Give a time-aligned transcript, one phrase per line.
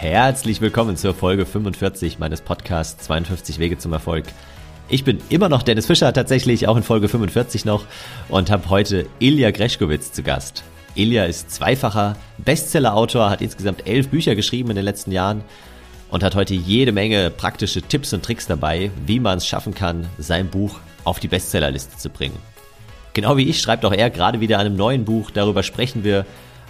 [0.00, 4.26] Herzlich willkommen zur Folge 45 meines Podcasts 52 Wege zum Erfolg.
[4.88, 7.84] Ich bin immer noch Dennis Fischer, tatsächlich auch in Folge 45 noch
[8.28, 10.62] und habe heute Ilja Greschkowitz zu Gast.
[10.94, 15.42] Ilja ist zweifacher Bestseller-Autor, hat insgesamt elf Bücher geschrieben in den letzten Jahren
[16.10, 20.06] und hat heute jede Menge praktische Tipps und Tricks dabei, wie man es schaffen kann,
[20.16, 22.38] sein Buch auf die Bestsellerliste zu bringen.
[23.14, 26.24] Genau wie ich schreibt auch er gerade wieder an einem neuen Buch, darüber sprechen wir,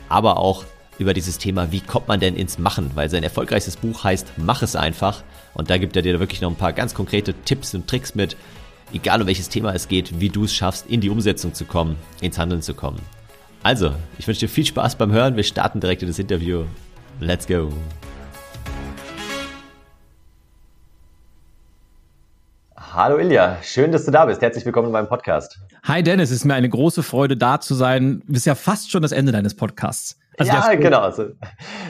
[0.09, 0.65] aber auch
[0.99, 4.63] über dieses Thema, wie kommt man denn ins Machen, weil sein erfolgreichstes Buch heißt Mach
[4.63, 5.23] es einfach
[5.55, 8.37] und da gibt er dir wirklich noch ein paar ganz konkrete Tipps und Tricks mit,
[8.93, 11.97] egal um welches Thema es geht, wie du es schaffst, in die Umsetzung zu kommen,
[12.21, 13.01] ins Handeln zu kommen.
[13.63, 16.65] Also, ich wünsche dir viel Spaß beim Hören, wir starten direkt in das Interview.
[17.21, 17.73] Let's go!
[22.77, 24.43] Hallo Ilja, schön, dass du da bist.
[24.43, 25.61] Herzlich willkommen in meinem Podcast.
[25.85, 28.23] Hi Dennis, es ist mir eine große Freude, da zu sein.
[28.27, 30.19] Du bist ja fast schon das Ende deines Podcasts.
[30.39, 31.11] Also ja, genau.
[31.11, 31.31] So,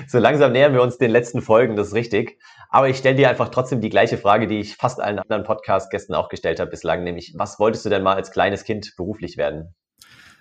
[0.07, 2.39] so langsam nähern wir uns den letzten Folgen, das ist richtig.
[2.71, 6.15] Aber ich stelle dir einfach trotzdem die gleiche Frage, die ich fast allen anderen Podcast-Gästen
[6.15, 9.75] auch gestellt habe bislang, nämlich, was wolltest du denn mal als kleines Kind beruflich werden?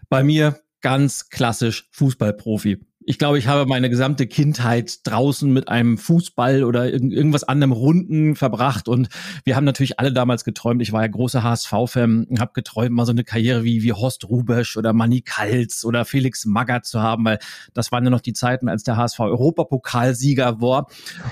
[0.10, 5.98] Bei mir ganz klassisch Fußballprofi ich glaube, ich habe meine gesamte Kindheit draußen mit einem
[5.98, 9.08] Fußball oder irgendwas anderem Runden verbracht und
[9.46, 10.82] wir haben natürlich alle damals geträumt.
[10.82, 14.76] Ich war ja großer HSV-Fan, habe geträumt, mal so eine Karriere wie, wie Horst Rubesch
[14.76, 17.40] oder Manny Kals oder Felix Magath zu haben, weil
[17.74, 20.88] das waren ja noch die Zeiten, als der HSV Europapokalsieger war.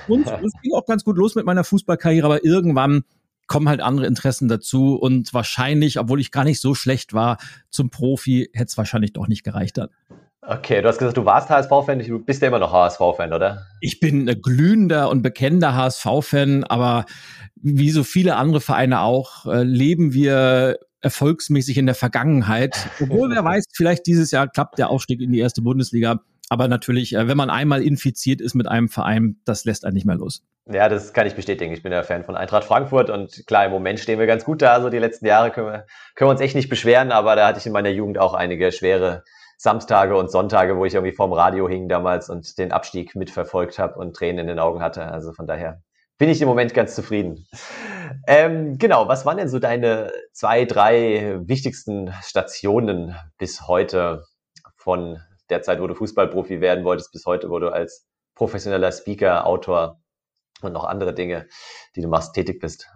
[0.08, 3.04] Und es ging auch ganz gut los mit meiner Fußballkarriere, aber irgendwann
[3.48, 7.38] kommen halt andere Interessen dazu und wahrscheinlich, obwohl ich gar nicht so schlecht war,
[7.70, 9.90] zum Profi hätte es wahrscheinlich doch nicht gereicht dann.
[10.48, 13.66] Okay, du hast gesagt, du warst HSV-Fan, du bist ja immer noch HSV-Fan, oder?
[13.82, 17.06] Ich bin ein glühender und bekennender HSV-Fan, aber
[17.56, 22.90] wie so viele andere Vereine auch, äh, leben wir erfolgsmäßig in der Vergangenheit.
[23.02, 26.20] Obwohl, wer weiß, vielleicht dieses Jahr klappt der Aufstieg in die erste Bundesliga.
[26.50, 30.06] Aber natürlich, äh, wenn man einmal infiziert ist mit einem Verein, das lässt einen nicht
[30.06, 30.44] mehr los.
[30.72, 31.74] Ja, das kann ich bestätigen.
[31.74, 34.62] Ich bin ja Fan von Eintracht Frankfurt und klar, im Moment stehen wir ganz gut
[34.62, 34.74] da.
[34.74, 35.86] Also die letzten Jahre können wir,
[36.16, 38.72] können wir uns echt nicht beschweren, aber da hatte ich in meiner Jugend auch einige
[38.72, 39.24] schwere
[39.58, 44.00] Samstage und Sonntage, wo ich irgendwie vorm Radio hing damals und den Abstieg mitverfolgt habe
[44.00, 45.06] und Tränen in den Augen hatte.
[45.06, 45.82] Also von daher
[46.18, 47.48] bin ich im Moment ganz zufrieden.
[48.28, 54.24] Ähm, genau, was waren denn so deine zwei, drei wichtigsten Stationen bis heute
[54.78, 59.46] von der Zeit, wo du Fußballprofi werden wolltest, bis heute, wo du als professioneller Speaker,
[59.46, 60.00] Autor
[60.62, 61.48] und noch andere Dinge,
[61.96, 62.88] die du machst, tätig bist?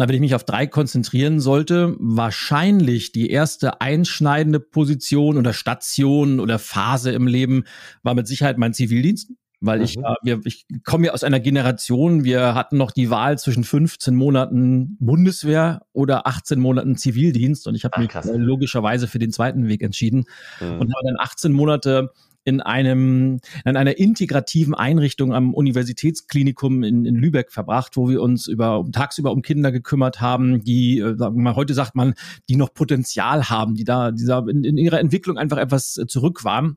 [0.00, 6.40] Na, wenn ich mich auf drei konzentrieren sollte, wahrscheinlich die erste einschneidende Position oder Station
[6.40, 7.64] oder Phase im Leben
[8.02, 9.30] war mit Sicherheit mein Zivildienst.
[9.60, 10.04] Weil ich, mhm.
[10.04, 14.16] äh, wir, ich komme ja aus einer Generation, wir hatten noch die Wahl zwischen 15
[14.16, 18.26] Monaten Bundeswehr oder 18 Monaten Zivildienst und ich habe mich krass.
[18.34, 20.24] logischerweise für den zweiten Weg entschieden
[20.62, 20.78] mhm.
[20.78, 22.10] und habe dann 18 Monate
[22.44, 28.46] in einem, in einer integrativen Einrichtung am Universitätsklinikum in, in Lübeck verbracht, wo wir uns
[28.46, 32.14] über, tagsüber um Kinder gekümmert haben, die, äh, mal, heute sagt man,
[32.48, 36.44] die noch Potenzial haben, die da, dieser, in, in ihrer Entwicklung einfach etwas äh, zurück
[36.44, 36.76] waren.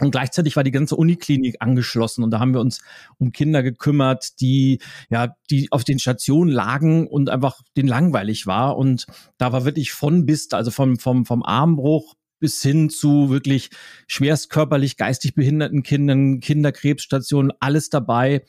[0.00, 2.80] Und gleichzeitig war die ganze Uniklinik angeschlossen und da haben wir uns
[3.18, 4.80] um Kinder gekümmert, die
[5.10, 9.04] ja, die auf den Stationen lagen und einfach den langweilig war und
[9.36, 13.70] da war wirklich von bis, also vom vom vom Armbruch bis hin zu wirklich
[14.08, 18.44] schwerst körperlich, geistig behinderten Kindern, Kinderkrebsstationen, alles dabei.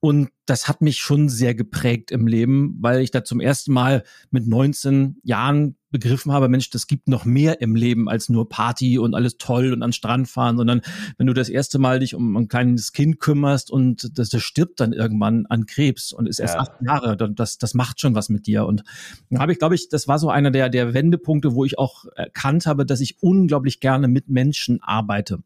[0.00, 4.02] Und das hat mich schon sehr geprägt im Leben, weil ich da zum ersten Mal
[4.30, 8.98] mit 19 Jahren begriffen habe, Mensch, das gibt noch mehr im Leben als nur Party
[8.98, 10.82] und alles toll und an Strand fahren, sondern
[11.16, 14.80] wenn du das erste Mal dich um ein kleines Kind kümmerst und das, das stirbt
[14.80, 16.60] dann irgendwann an Krebs und ist erst ja.
[16.60, 18.66] acht Jahre, dann das, das macht schon was mit dir.
[18.66, 18.84] Und
[19.30, 22.04] da habe ich, glaube ich, das war so einer der, der Wendepunkte, wo ich auch
[22.16, 25.40] erkannt habe, dass ich unglaublich gerne mit Menschen arbeite.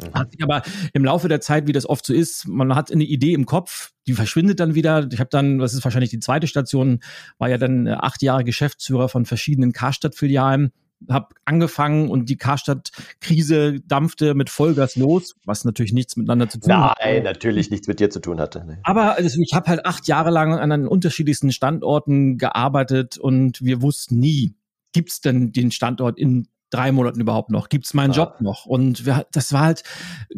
[0.00, 0.14] Mhm.
[0.14, 3.04] Hat sich aber im Laufe der Zeit, wie das oft so ist, man hat eine
[3.04, 5.08] Idee im Kopf, die verschwindet dann wieder.
[5.12, 7.00] Ich habe dann, was ist wahrscheinlich die zweite Station,
[7.38, 10.72] war ja dann äh, acht Jahre Geschäftsführer von verschiedenen Karstadt-Filialen
[11.08, 16.70] habe angefangen und die Karstadt-Krise dampfte mit Vollgas los, was natürlich nichts miteinander zu tun
[16.70, 16.98] Nein, hat.
[17.00, 18.64] Nein, natürlich nichts mit dir zu tun hatte.
[18.66, 18.78] Nee.
[18.82, 23.80] Aber also ich habe halt acht Jahre lang an den unterschiedlichsten Standorten gearbeitet und wir
[23.82, 24.56] wussten nie,
[24.92, 27.68] gibt's denn den Standort in drei Monaten überhaupt noch?
[27.68, 28.24] Gibt's meinen ja.
[28.24, 28.66] Job noch?
[28.66, 29.82] Und wir, das war halt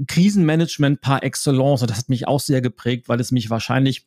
[0.07, 4.07] Krisenmanagement par excellence und das hat mich auch sehr geprägt, weil es mich wahrscheinlich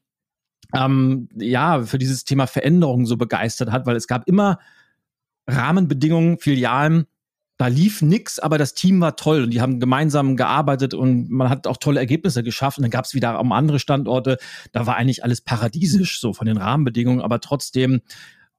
[0.73, 4.59] ähm, ja für dieses Thema Veränderung so begeistert hat, weil es gab immer
[5.47, 7.05] Rahmenbedingungen, Filialen,
[7.57, 11.49] da lief nix, aber das Team war toll und die haben gemeinsam gearbeitet und man
[11.49, 12.77] hat auch tolle Ergebnisse geschafft.
[12.77, 14.37] Und dann gab es wieder um andere Standorte,
[14.71, 18.01] da war eigentlich alles paradiesisch so von den Rahmenbedingungen, aber trotzdem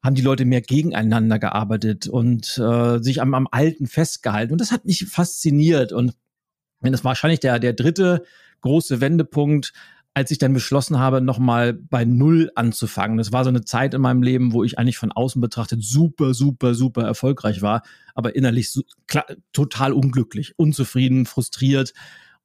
[0.05, 4.53] haben die Leute mehr gegeneinander gearbeitet und äh, sich am, am Alten festgehalten.
[4.53, 5.93] Und das hat mich fasziniert.
[5.93, 6.15] Und
[6.83, 8.23] das war wahrscheinlich der, der dritte
[8.61, 9.73] große Wendepunkt,
[10.13, 13.17] als ich dann beschlossen habe, nochmal bei Null anzufangen.
[13.17, 16.35] Das war so eine Zeit in meinem Leben, wo ich eigentlich von außen betrachtet super,
[16.35, 17.83] super, super erfolgreich war,
[18.15, 21.95] aber innerlich so, klar, total unglücklich, unzufrieden, frustriert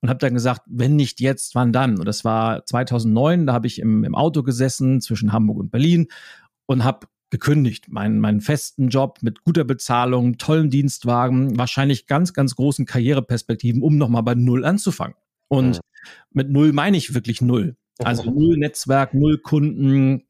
[0.02, 2.00] und habe dann gesagt, wenn nicht jetzt, wann dann?
[2.00, 6.08] Und das war 2009, da habe ich im, im Auto gesessen zwischen Hamburg und Berlin
[6.66, 7.90] und habe gekündigt.
[7.90, 13.98] Meinen, meinen festen Job mit guter Bezahlung, tollen Dienstwagen, wahrscheinlich ganz, ganz großen Karriereperspektiven, um
[13.98, 15.16] nochmal bei Null anzufangen.
[15.48, 15.82] Und mhm.
[16.32, 17.76] mit Null meine ich wirklich Null.
[18.04, 18.38] Also mhm.
[18.38, 20.24] Null Netzwerk, Null Kunden,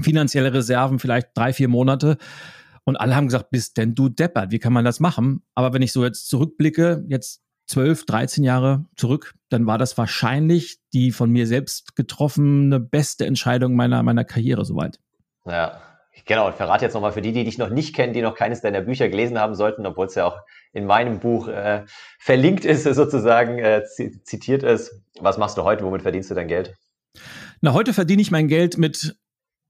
[0.00, 2.18] finanzielle Reserven, vielleicht drei, vier Monate.
[2.84, 4.52] Und alle haben gesagt, bist denn du deppert?
[4.52, 5.42] Wie kann man das machen?
[5.54, 10.78] Aber wenn ich so jetzt zurückblicke, jetzt zwölf, 13 Jahre zurück, dann war das wahrscheinlich
[10.92, 15.00] die von mir selbst getroffene beste Entscheidung meiner, meiner Karriere soweit.
[15.46, 15.80] Ja,
[16.24, 18.60] Genau, und verrate jetzt nochmal für die, die dich noch nicht kennen, die noch keines
[18.60, 20.40] deiner Bücher gelesen haben sollten, obwohl es ja auch
[20.72, 21.84] in meinem Buch äh,
[22.18, 25.02] verlinkt ist, sozusagen äh, zitiert ist.
[25.20, 25.84] Was machst du heute?
[25.84, 26.74] Womit verdienst du dein Geld?
[27.60, 29.16] Na, heute verdiene ich mein Geld mit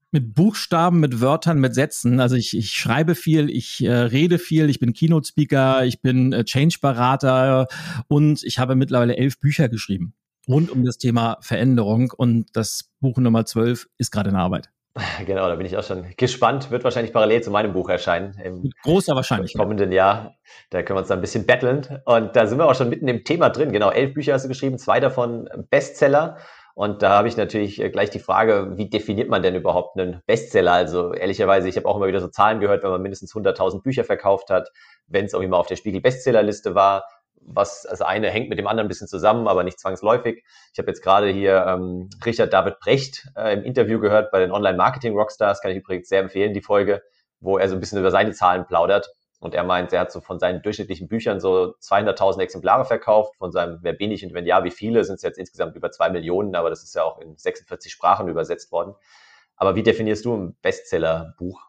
[0.09, 2.21] mit Buchstaben, mit Wörtern, mit Sätzen.
[2.21, 6.45] Also ich, ich schreibe viel, ich äh, rede viel, ich bin Keynote-Speaker, ich bin äh,
[6.45, 7.67] Change-Berater
[8.07, 10.13] und ich habe mittlerweile elf Bücher geschrieben
[10.47, 14.69] rund um das Thema Veränderung und das Buch Nummer zwölf ist gerade in Arbeit.
[15.25, 16.71] Genau, da bin ich auch schon gespannt.
[16.71, 18.37] Wird wahrscheinlich parallel zu meinem Buch erscheinen.
[18.43, 19.59] Im großer Wahrscheinlichkeit.
[19.61, 20.35] kommenden Jahr.
[20.69, 22.01] Da können wir uns da ein bisschen betteln.
[22.05, 23.71] Und da sind wir auch schon mitten im Thema drin.
[23.71, 26.37] Genau, elf Bücher hast du geschrieben, zwei davon Bestseller.
[26.77, 30.21] Und da habe ich natürlich äh, gleich die Frage, wie definiert man denn überhaupt einen
[30.27, 30.73] Bestseller?
[30.73, 34.03] Also ehrlicherweise, ich habe auch immer wieder so Zahlen gehört, wenn man mindestens 100.000 Bücher
[34.03, 34.69] verkauft hat,
[35.07, 37.05] wenn es auch immer auf der Spiegel Bestsellerliste war,
[37.41, 40.43] was das eine hängt mit dem anderen ein bisschen zusammen, aber nicht zwangsläufig.
[40.73, 44.51] Ich habe jetzt gerade hier ähm, Richard David Brecht äh, im Interview gehört bei den
[44.51, 47.01] Online-Marketing-Rockstars, kann ich übrigens sehr empfehlen, die Folge,
[47.39, 49.09] wo er so ein bisschen über seine Zahlen plaudert.
[49.39, 53.35] Und er meint, er hat so von seinen durchschnittlichen Büchern so 200.000 Exemplare verkauft.
[53.37, 55.91] Von seinem, wer bin ich und wenn ja, wie viele, sind es jetzt insgesamt über
[55.91, 58.95] zwei Millionen, aber das ist ja auch in 46 Sprachen übersetzt worden.
[59.55, 61.61] Aber wie definierst du ein Bestseller-Buch?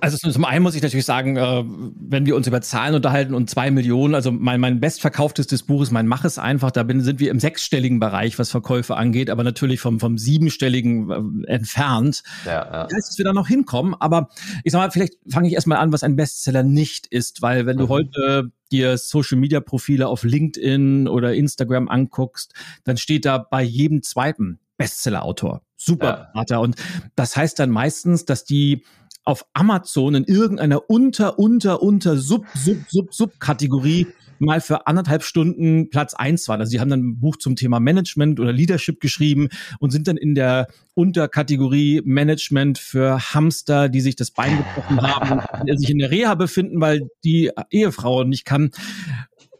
[0.00, 3.48] Also zum einen muss ich natürlich sagen, äh, wenn wir uns über Zahlen unterhalten und
[3.48, 7.20] zwei Millionen, also mein, mein bestverkauftestes Buch ist mein Mach es einfach, da bin, sind
[7.20, 12.22] wir im sechsstelligen Bereich, was Verkäufe angeht, aber natürlich vom, vom siebenstelligen äh, entfernt.
[12.44, 12.84] Ja, ja.
[12.84, 14.28] Das heißt, dass wir da noch hinkommen, aber
[14.64, 17.78] ich sag mal, vielleicht fange ich erstmal an, was ein Bestseller nicht ist, weil wenn
[17.78, 17.90] du mhm.
[17.90, 22.54] heute dir Social Media Profile auf LinkedIn oder Instagram anguckst,
[22.84, 26.58] dann steht da bei jedem zweiten Bestseller-Autor, super Ja.
[26.58, 26.76] Und
[27.14, 28.84] das heißt dann meistens, dass die
[29.26, 34.06] auf Amazon in irgendeiner unter, unter, unter, sub, sub, sub, sub Kategorie
[34.38, 36.60] mal für anderthalb Stunden Platz eins waren.
[36.60, 39.48] Also sie haben dann ein Buch zum Thema Management oder Leadership geschrieben
[39.80, 45.42] und sind dann in der Unterkategorie Management für Hamster, die sich das Bein gebrochen haben,
[45.66, 48.70] die sich in der Reha befinden, weil die Ehefrau nicht kann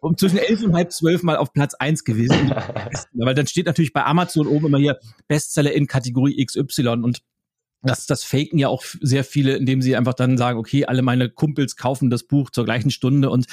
[0.01, 2.53] um zwischen elf und halb zwölf mal auf Platz eins gewesen.
[3.15, 7.23] Weil dann steht natürlich bei Amazon oben immer hier Bestseller in Kategorie XY und
[7.87, 11.31] das, das faken ja auch sehr viele, indem sie einfach dann sagen, okay, alle meine
[11.31, 13.47] Kumpels kaufen das Buch zur gleichen Stunde und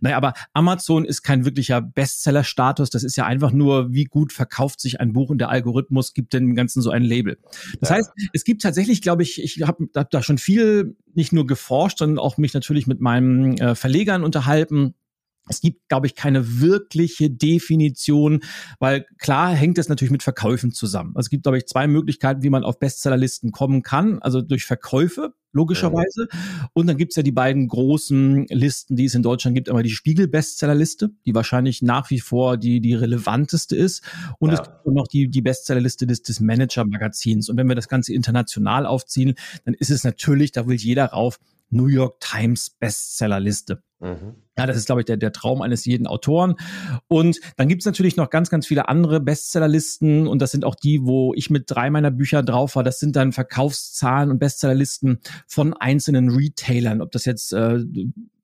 [0.00, 2.90] naja, aber Amazon ist kein wirklicher Bestseller-Status.
[2.90, 6.32] Das ist ja einfach nur, wie gut verkauft sich ein Buch und der Algorithmus gibt
[6.32, 7.38] dem Ganzen so ein Label.
[7.80, 7.96] Das ja.
[7.96, 11.98] heißt, es gibt tatsächlich, glaube ich, ich habe hab da schon viel nicht nur geforscht,
[11.98, 14.94] sondern auch mich natürlich mit meinen äh, Verlegern unterhalten
[15.50, 18.40] es gibt, glaube ich, keine wirkliche Definition,
[18.78, 21.10] weil klar hängt es natürlich mit Verkäufen zusammen.
[21.16, 24.20] Also es gibt, glaube ich, zwei Möglichkeiten, wie man auf Bestsellerlisten kommen kann.
[24.20, 26.28] Also durch Verkäufe, logischerweise.
[26.30, 26.68] Ja.
[26.72, 29.68] Und dann gibt's ja die beiden großen Listen, die es in Deutschland gibt.
[29.68, 34.02] Einmal die Spiegel-Bestsellerliste, die wahrscheinlich nach wie vor die, die relevanteste ist.
[34.38, 34.54] Und ja.
[34.54, 37.48] es gibt noch die, die Bestsellerliste des, des Manager-Magazins.
[37.48, 41.40] Und wenn wir das Ganze international aufziehen, dann ist es natürlich, da will jeder rauf,
[41.70, 43.82] New York Times Bestsellerliste.
[44.00, 44.34] Mhm.
[44.58, 46.56] Ja, das ist, glaube ich, der, der Traum eines jeden Autoren.
[47.08, 50.26] Und dann gibt es natürlich noch ganz, ganz viele andere Bestsellerlisten.
[50.26, 52.82] Und das sind auch die, wo ich mit drei meiner Bücher drauf war.
[52.82, 57.00] Das sind dann Verkaufszahlen und Bestsellerlisten von einzelnen Retailern.
[57.00, 57.78] Ob das jetzt äh,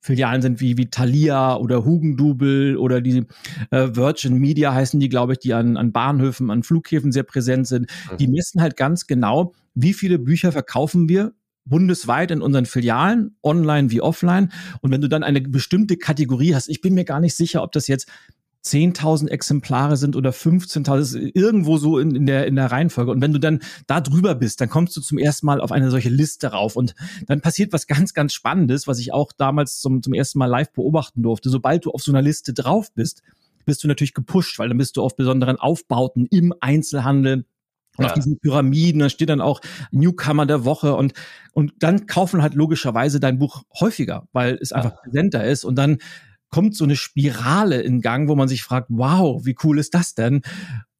[0.00, 3.26] Filialen sind wie, wie Thalia oder Hugendubel oder die
[3.70, 7.66] äh, Virgin Media heißen die, glaube ich, die an, an Bahnhöfen, an Flughäfen sehr präsent
[7.66, 7.90] sind.
[8.12, 8.16] Mhm.
[8.18, 11.32] Die messen halt ganz genau, wie viele Bücher verkaufen wir
[11.66, 14.52] bundesweit in unseren Filialen, online wie offline.
[14.80, 17.72] Und wenn du dann eine bestimmte Kategorie hast, ich bin mir gar nicht sicher, ob
[17.72, 18.08] das jetzt
[18.66, 23.12] 10.000 Exemplare sind oder 15.000, irgendwo so in, in, der, in der Reihenfolge.
[23.12, 25.90] Und wenn du dann da drüber bist, dann kommst du zum ersten Mal auf eine
[25.90, 26.74] solche Liste rauf.
[26.74, 26.94] Und
[27.26, 30.72] dann passiert was ganz, ganz Spannendes, was ich auch damals zum, zum ersten Mal live
[30.72, 31.48] beobachten durfte.
[31.48, 33.22] Sobald du auf so einer Liste drauf bist,
[33.64, 37.44] bist du natürlich gepusht, weil dann bist du auf besonderen Aufbauten im Einzelhandel,
[37.96, 38.10] und ja.
[38.10, 39.60] auf diesen Pyramiden, da steht dann auch
[39.90, 41.12] Newcomer der Woche und,
[41.52, 45.00] und dann kaufen halt logischerweise dein Buch häufiger, weil es einfach ja.
[45.02, 45.98] präsenter ist und dann
[46.48, 50.14] kommt so eine Spirale in Gang, wo man sich fragt, wow, wie cool ist das
[50.14, 50.42] denn?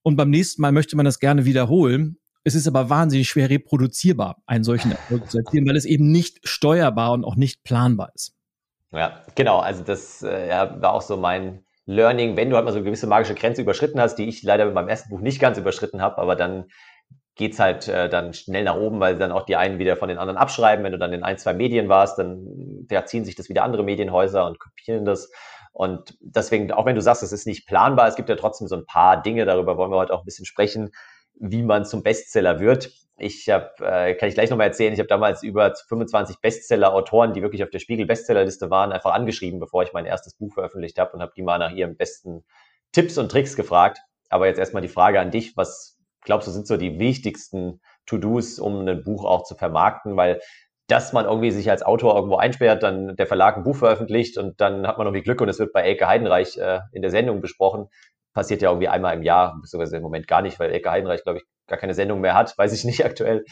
[0.06, 2.20] und beim nächsten Mal möchte man das gerne wiederholen.
[2.44, 6.46] Es ist aber wahnsinnig schwer reproduzierbar, einen solchen Erfolg zu erzielen, weil es eben nicht
[6.48, 8.32] steuerbar und auch nicht planbar ist.
[8.92, 9.58] Ja, genau.
[9.58, 10.48] Also das äh,
[10.78, 14.00] war auch so mein Learning, wenn du halt mal so eine gewisse magische Grenze überschritten
[14.00, 16.66] hast, die ich leider mit meinem ersten Buch nicht ganz überschritten habe, aber dann
[17.36, 20.18] geht's halt äh, dann schnell nach oben, weil dann auch die einen wieder von den
[20.18, 20.84] anderen abschreiben.
[20.84, 23.84] Wenn du dann in ein, zwei Medien warst, dann ja, ziehen sich das wieder andere
[23.84, 25.30] Medienhäuser und kopieren das.
[25.72, 28.76] Und deswegen, auch wenn du sagst, es ist nicht planbar, es gibt ja trotzdem so
[28.76, 30.90] ein paar Dinge, darüber wollen wir heute auch ein bisschen sprechen,
[31.38, 32.92] wie man zum Bestseller wird.
[33.18, 37.42] Ich habe, äh, kann ich gleich nochmal erzählen, ich habe damals über 25 Bestseller-Autoren, die
[37.42, 41.22] wirklich auf der Spiegel-Bestsellerliste waren, einfach angeschrieben, bevor ich mein erstes Buch veröffentlicht habe und
[41.22, 42.44] habe die mal nach ihren besten
[42.92, 44.00] Tipps und Tricks gefragt.
[44.28, 48.58] Aber jetzt erstmal die Frage an dich, was glaubst du sind so die wichtigsten To-Dos,
[48.58, 50.16] um ein Buch auch zu vermarkten?
[50.16, 50.40] Weil
[50.88, 54.60] dass man irgendwie sich als Autor irgendwo einsperrt, dann der Verlag ein Buch veröffentlicht und
[54.60, 57.40] dann hat man irgendwie Glück und es wird bei Elke Heidenreich äh, in der Sendung
[57.40, 57.88] besprochen.
[58.36, 61.38] Passiert ja irgendwie einmal im Jahr, beziehungsweise im Moment gar nicht, weil Elke Heidenreich, glaube
[61.38, 63.46] ich, gar keine Sendung mehr hat, weiß ich nicht aktuell.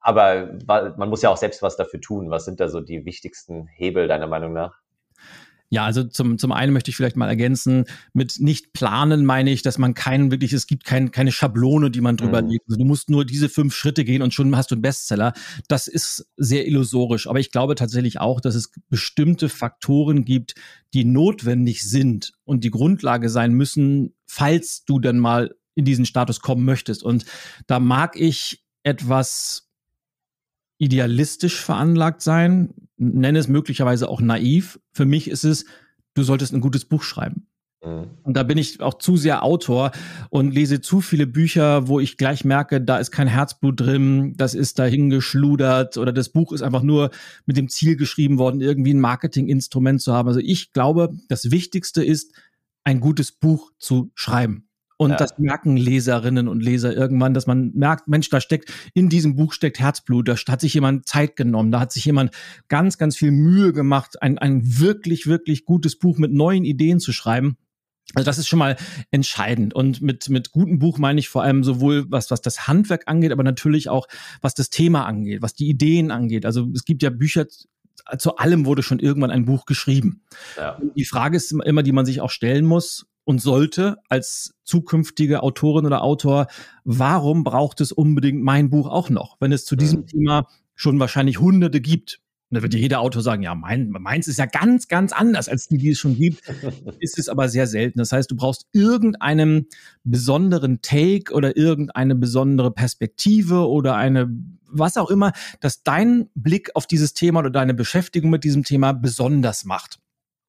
[0.00, 2.28] Aber man muss ja auch selbst was dafür tun.
[2.28, 4.80] Was sind da so die wichtigsten Hebel deiner Meinung nach?
[5.68, 9.62] Ja, also zum, zum einen möchte ich vielleicht mal ergänzen, mit nicht planen meine ich,
[9.62, 12.50] dass man keinen wirklich, es gibt kein, keine Schablone, die man drüber mhm.
[12.50, 12.64] legt.
[12.68, 15.32] Also du musst nur diese fünf Schritte gehen und schon hast du einen Bestseller.
[15.66, 17.26] Das ist sehr illusorisch.
[17.26, 20.54] Aber ich glaube tatsächlich auch, dass es bestimmte Faktoren gibt,
[20.94, 26.40] die notwendig sind und die Grundlage sein müssen, falls du dann mal in diesen Status
[26.40, 27.02] kommen möchtest.
[27.02, 27.24] Und
[27.66, 29.68] da mag ich etwas
[30.78, 34.80] idealistisch veranlagt sein, nenne es möglicherweise auch naiv.
[34.92, 35.66] Für mich ist es,
[36.14, 37.48] du solltest ein gutes Buch schreiben.
[37.84, 38.10] Mhm.
[38.22, 39.92] Und da bin ich auch zu sehr Autor
[40.30, 44.54] und lese zu viele Bücher, wo ich gleich merke, da ist kein Herzblut drin, das
[44.54, 47.10] ist dahin geschludert oder das Buch ist einfach nur
[47.44, 50.28] mit dem Ziel geschrieben worden, irgendwie ein Marketinginstrument zu haben.
[50.28, 52.34] Also ich glaube, das Wichtigste ist,
[52.84, 54.65] ein gutes Buch zu schreiben.
[54.98, 55.16] Und ja.
[55.16, 59.52] das merken Leserinnen und Leser irgendwann, dass man merkt, Mensch, da steckt, in diesem Buch
[59.52, 62.30] steckt Herzblut, da hat sich jemand Zeit genommen, da hat sich jemand
[62.68, 67.12] ganz, ganz viel Mühe gemacht, ein, ein wirklich, wirklich gutes Buch mit neuen Ideen zu
[67.12, 67.58] schreiben.
[68.14, 68.76] Also das ist schon mal
[69.10, 69.74] entscheidend.
[69.74, 73.32] Und mit, mit gutem Buch meine ich vor allem sowohl was, was das Handwerk angeht,
[73.32, 74.06] aber natürlich auch,
[74.40, 76.46] was das Thema angeht, was die Ideen angeht.
[76.46, 77.46] Also es gibt ja Bücher,
[78.18, 80.22] zu allem wurde schon irgendwann ein Buch geschrieben.
[80.56, 80.80] Ja.
[80.94, 85.84] Die Frage ist immer, die man sich auch stellen muss, und sollte als zukünftige Autorin
[85.84, 86.46] oder Autor,
[86.84, 90.06] warum braucht es unbedingt mein Buch auch noch, wenn es zu diesem mhm.
[90.06, 92.20] Thema schon wahrscheinlich hunderte gibt?
[92.48, 95.66] Und da wird jeder Autor sagen, ja, mein, meins ist ja ganz, ganz anders als
[95.66, 96.42] die, die es schon gibt.
[97.00, 97.98] ist es aber sehr selten.
[97.98, 99.66] Das heißt, du brauchst irgendeinen
[100.04, 104.32] besonderen Take oder irgendeine besondere Perspektive oder eine,
[104.68, 108.92] was auch immer, dass dein Blick auf dieses Thema oder deine Beschäftigung mit diesem Thema
[108.92, 109.98] besonders macht.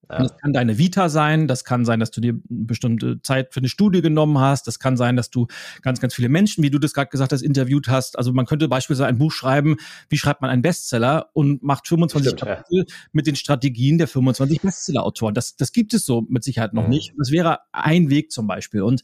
[0.10, 0.20] Ja.
[0.20, 3.60] Das kann deine Vita sein, das kann sein, dass du dir eine bestimmte Zeit für
[3.60, 5.48] eine Studie genommen hast, das kann sein, dass du
[5.82, 8.18] ganz, ganz viele Menschen, wie du das gerade gesagt hast, interviewt hast.
[8.18, 9.78] Also man könnte beispielsweise ein Buch schreiben,
[10.10, 12.96] wie schreibt man einen Bestseller und macht 25 Stimmt, Kapitel ja.
[13.12, 15.34] mit den Strategien der 25 Bestseller-Autoren.
[15.34, 16.90] Das, das gibt es so mit Sicherheit noch mhm.
[16.90, 17.14] nicht.
[17.18, 18.82] Das wäre ein Weg zum Beispiel.
[18.82, 19.02] Und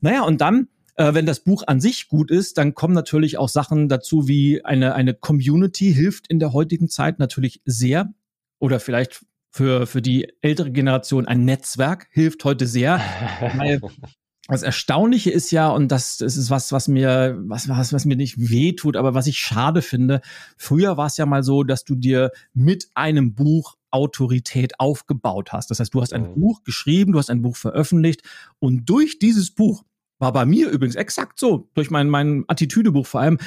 [0.00, 3.48] naja, und dann äh, wenn das Buch an sich gut ist, dann kommen natürlich auch
[3.48, 8.12] Sachen dazu wie eine, eine Community hilft in der heutigen Zeit natürlich sehr.
[8.58, 13.00] Oder vielleicht für, für die ältere Generation ein Netzwerk hilft heute sehr.
[13.56, 13.80] weil
[14.48, 18.16] das Erstaunliche ist ja, und das, das ist was, was mir, was, was, was mir
[18.16, 20.22] nicht wehtut, aber was ich schade finde.
[20.56, 25.70] Früher war es ja mal so, dass du dir mit einem Buch Autorität aufgebaut hast.
[25.70, 26.40] Das heißt, du hast ein mhm.
[26.40, 28.22] Buch geschrieben, du hast ein Buch veröffentlicht
[28.58, 29.84] und durch dieses Buch
[30.18, 31.70] war bei mir übrigens exakt so.
[31.74, 33.38] Durch mein, mein Attitüdebuch vor allem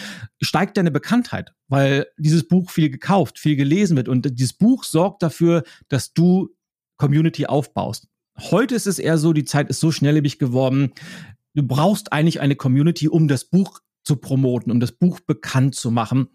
[0.42, 4.08] steigt deine Bekanntheit, weil dieses Buch viel gekauft, viel gelesen wird.
[4.08, 6.50] Und dieses Buch sorgt dafür, dass du
[6.98, 8.08] Community aufbaust.
[8.38, 10.94] Heute ist es eher so, die Zeit ist so schnelllebig geworden.
[11.54, 15.92] Du brauchst eigentlich eine Community, um das Buch zu promoten, um das Buch bekannt zu
[15.92, 16.30] machen.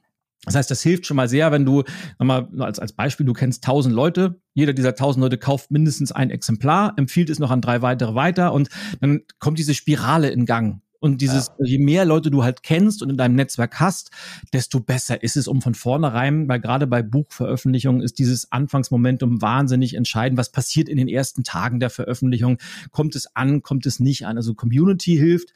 [0.45, 1.83] Das heißt, das hilft schon mal sehr, wenn du,
[2.19, 6.31] mal als, als Beispiel, du kennst tausend Leute, jeder dieser tausend Leute kauft mindestens ein
[6.31, 8.69] Exemplar, empfiehlt es noch an drei weitere weiter und
[9.01, 10.83] dann kommt diese Spirale in Gang.
[11.07, 11.65] Und dieses, ja.
[11.65, 14.11] je mehr Leute du halt kennst und in deinem Netzwerk hast,
[14.53, 19.95] desto besser ist es um von vornherein, weil gerade bei Buchveröffentlichungen ist dieses Anfangsmomentum wahnsinnig
[19.95, 20.39] entscheidend.
[20.39, 22.59] Was passiert in den ersten Tagen der Veröffentlichung?
[22.91, 23.63] Kommt es an?
[23.63, 24.37] Kommt es nicht an?
[24.37, 25.55] Also Community hilft.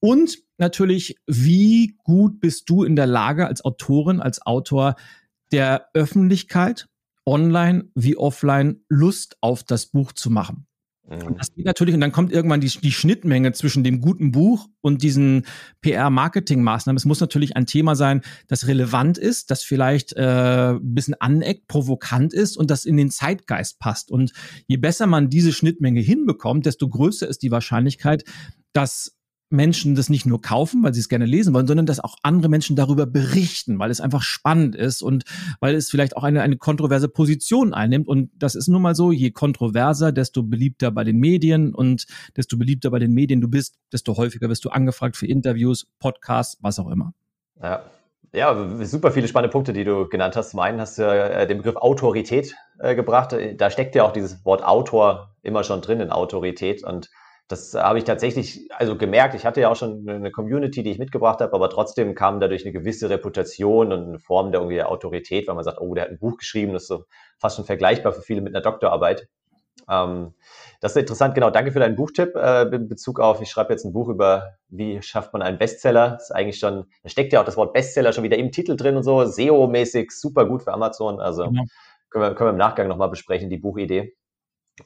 [0.00, 4.96] Und natürlich, wie gut bist du in der Lage als Autorin, als Autor
[5.50, 6.88] der Öffentlichkeit,
[7.26, 10.67] online wie offline, Lust auf das Buch zu machen?
[11.08, 14.68] Und das geht natürlich, und dann kommt irgendwann die, die Schnittmenge zwischen dem guten Buch
[14.82, 15.46] und diesen
[15.80, 16.98] PR-Marketing-Maßnahmen.
[16.98, 21.66] Es muss natürlich ein Thema sein, das relevant ist, das vielleicht äh, ein bisschen aneckt,
[21.66, 24.10] provokant ist und das in den Zeitgeist passt.
[24.10, 24.32] Und
[24.66, 28.24] je besser man diese Schnittmenge hinbekommt, desto größer ist die Wahrscheinlichkeit,
[28.74, 29.17] dass
[29.50, 32.48] Menschen das nicht nur kaufen, weil sie es gerne lesen wollen, sondern dass auch andere
[32.48, 35.24] Menschen darüber berichten, weil es einfach spannend ist und
[35.60, 38.08] weil es vielleicht auch eine, eine kontroverse Position einnimmt.
[38.08, 42.56] Und das ist nun mal so, je kontroverser, desto beliebter bei den Medien und desto
[42.56, 46.78] beliebter bei den Medien du bist, desto häufiger wirst du angefragt für Interviews, Podcasts, was
[46.78, 47.14] auch immer.
[47.62, 47.82] Ja.
[48.34, 50.50] Ja, super viele spannende Punkte, die du genannt hast.
[50.50, 53.34] Zum einen hast du äh, den Begriff Autorität äh, gebracht.
[53.56, 56.84] Da steckt ja auch dieses Wort Autor immer schon drin in Autorität.
[56.84, 57.08] Und
[57.48, 59.34] das habe ich tatsächlich also gemerkt.
[59.34, 62.64] Ich hatte ja auch schon eine Community, die ich mitgebracht habe, aber trotzdem kam dadurch
[62.64, 66.10] eine gewisse Reputation und eine Form der irgendwie Autorität, weil man sagt, oh, der hat
[66.10, 67.04] ein Buch geschrieben, das ist so
[67.38, 69.28] fast schon vergleichbar für viele mit einer Doktorarbeit.
[69.88, 70.34] Ähm,
[70.80, 71.48] das ist interessant, genau.
[71.48, 75.00] Danke für deinen Buchtipp äh, in Bezug auf, ich schreibe jetzt ein Buch über, wie
[75.00, 76.10] schafft man einen Bestseller.
[76.10, 78.76] Das ist eigentlich schon, da steckt ja auch das Wort Bestseller schon wieder im Titel
[78.76, 81.18] drin und so, SEO-mäßig, super gut für Amazon.
[81.18, 81.62] Also ja.
[82.10, 84.14] können, wir, können wir im Nachgang nochmal besprechen, die Buchidee.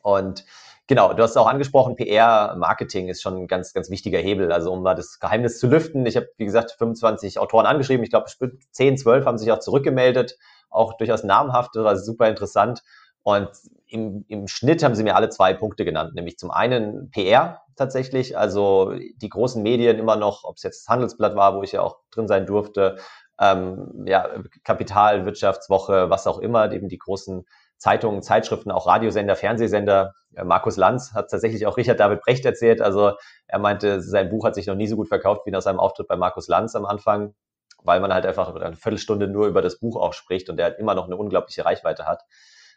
[0.02, 0.44] Und
[0.92, 4.52] Genau, du hast auch angesprochen, PR-Marketing ist schon ein ganz, ganz wichtiger Hebel.
[4.52, 6.04] Also um mal das Geheimnis zu lüften.
[6.04, 8.04] Ich habe, wie gesagt, 25 Autoren angeschrieben.
[8.04, 8.26] Ich glaube,
[8.72, 10.36] 10, 12 haben sich auch zurückgemeldet.
[10.68, 12.82] Auch durchaus namhaft, das war super interessant.
[13.22, 13.48] Und
[13.86, 18.36] im, im Schnitt haben sie mir alle zwei Punkte genannt, nämlich zum einen PR tatsächlich,
[18.36, 21.80] also die großen Medien immer noch, ob es jetzt das Handelsblatt war, wo ich ja
[21.80, 22.98] auch drin sein durfte,
[23.40, 24.28] ähm, ja,
[24.62, 27.46] Kapital, Wirtschaftswoche, was auch immer, eben die großen
[27.82, 30.14] Zeitungen, Zeitschriften, auch Radiosender, Fernsehsender.
[30.44, 32.80] Markus Lanz hat tatsächlich auch Richard David Brecht erzählt.
[32.80, 33.14] Also
[33.48, 36.06] er meinte, sein Buch hat sich noch nie so gut verkauft wie nach seinem Auftritt
[36.06, 37.34] bei Markus Lanz am Anfang,
[37.82, 40.78] weil man halt einfach eine Viertelstunde nur über das Buch auch spricht und der halt
[40.78, 42.22] immer noch eine unglaubliche Reichweite hat.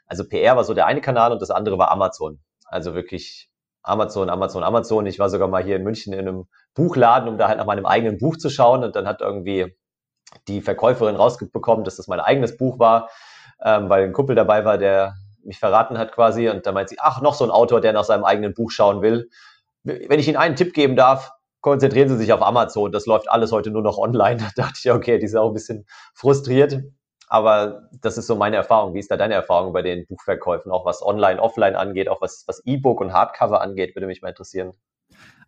[0.08, 2.40] Also PR war so der eine Kanal und das andere war Amazon.
[2.66, 3.52] Also wirklich
[3.84, 5.06] Amazon, Amazon, Amazon.
[5.06, 7.86] Ich war sogar mal hier in München in einem Buchladen, um da halt nach meinem
[7.86, 9.78] eigenen Buch zu schauen und dann hat irgendwie
[10.48, 13.12] die Verkäuferin rausbekommen, dass das mein eigenes Buch war
[13.64, 16.50] ähm, weil ein Kumpel dabei war, der mich verraten hat quasi.
[16.50, 19.02] Und da meint sie, ach, noch so ein Autor, der nach seinem eigenen Buch schauen
[19.02, 19.30] will.
[19.84, 21.32] Wenn ich Ihnen einen Tipp geben darf,
[21.62, 22.92] konzentrieren Sie sich auf Amazon.
[22.92, 24.38] Das läuft alles heute nur noch online.
[24.56, 26.82] Da dachte ich, okay, die ist auch ein bisschen frustriert.
[27.28, 28.94] Aber das ist so meine Erfahrung.
[28.94, 30.72] Wie ist da deine Erfahrung bei den Buchverkäufen?
[30.72, 34.30] Auch was online, offline angeht, auch was, was E-Book und Hardcover angeht, würde mich mal
[34.30, 34.74] interessieren.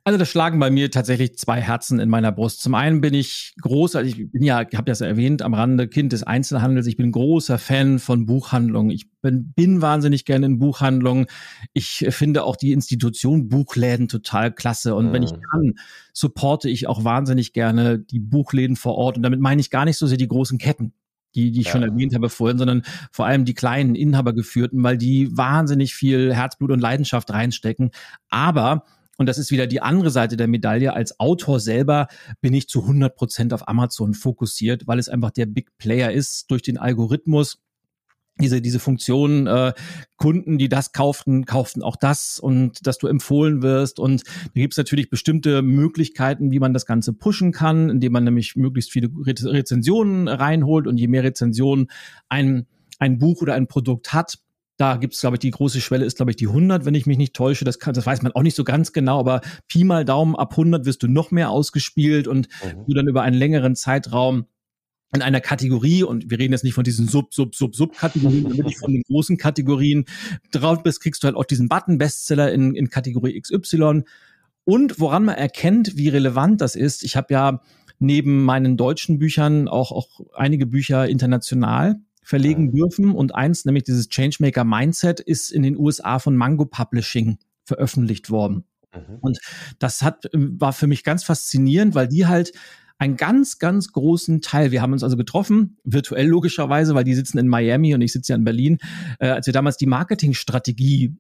[0.08, 2.62] Also da schlagen bei mir tatsächlich zwei Herzen in meiner Brust.
[2.62, 5.90] Zum einen bin ich groß, also ich bin ja, ich habe das erwähnt, am Rande
[5.90, 6.88] Kind des Einzelhandels.
[6.88, 8.90] Ich bin großer Fan von Buchhandlungen.
[8.90, 11.26] Ich bin, bin wahnsinnig gerne in Buchhandlungen.
[11.74, 14.96] Ich finde auch die Institution Buchläden total klasse.
[14.96, 15.12] Und mhm.
[15.12, 15.42] wenn ich mhm.
[15.52, 15.74] kann,
[16.14, 19.18] supporte ich auch wahnsinnig gerne die Buchläden vor Ort.
[19.18, 20.94] Und damit meine ich gar nicht so sehr die großen Ketten
[21.36, 21.74] die, die ich ja.
[21.74, 26.72] schon erwähnt habe vorhin, sondern vor allem die kleinen Inhabergeführten, weil die wahnsinnig viel Herzblut
[26.72, 27.92] und Leidenschaft reinstecken.
[28.30, 28.86] Aber
[29.18, 30.94] und das ist wieder die andere Seite der Medaille.
[30.94, 32.08] Als Autor selber
[32.42, 36.50] bin ich zu 100 Prozent auf Amazon fokussiert, weil es einfach der Big Player ist
[36.52, 37.60] durch den Algorithmus
[38.40, 39.74] diese, diese Funktion, äh,
[40.18, 44.00] Kunden, die das kauften, kauften auch das und dass du empfohlen wirst.
[44.00, 48.24] Und da gibt es natürlich bestimmte Möglichkeiten, wie man das Ganze pushen kann, indem man
[48.24, 51.88] nämlich möglichst viele Rezensionen reinholt und je mehr Rezensionen
[52.30, 52.68] ein,
[53.00, 54.38] ein Buch oder ein Produkt hat,
[54.78, 57.08] da gibt es, glaube ich, die große Schwelle ist, glaube ich, die 100, wenn ich
[57.08, 57.66] mich nicht täusche.
[57.66, 60.52] Das, kann, das weiß man auch nicht so ganz genau, aber Pi mal Daumen ab
[60.52, 62.86] 100 wirst du noch mehr ausgespielt und mhm.
[62.88, 64.46] du dann über einen längeren Zeitraum
[65.16, 68.58] in einer Kategorie, und wir reden jetzt nicht von diesen Sub, Sub, Sub, Sub-Kategorien, sondern
[68.58, 70.06] wirklich von den großen Kategorien,
[70.52, 74.04] drauf bist, kriegst du halt auch diesen Button Bestseller in, in Kategorie XY.
[74.66, 77.62] Und woran man erkennt, wie relevant das ist, ich habe ja
[78.00, 83.14] neben meinen deutschen Büchern auch, auch einige Bücher international verlegen dürfen.
[83.14, 88.66] Und eins, nämlich dieses Changemaker Mindset, ist in den USA von Mango Publishing veröffentlicht worden.
[88.94, 89.20] Mhm.
[89.22, 89.40] Und
[89.80, 92.52] das hat, war für mich ganz faszinierend, weil die halt
[92.98, 94.72] einen ganz, ganz großen Teil.
[94.72, 98.34] Wir haben uns also getroffen, virtuell logischerweise, weil die sitzen in Miami und ich sitze
[98.34, 98.80] ja in Berlin.
[99.20, 101.16] Äh, als wir damals die Marketingstrategie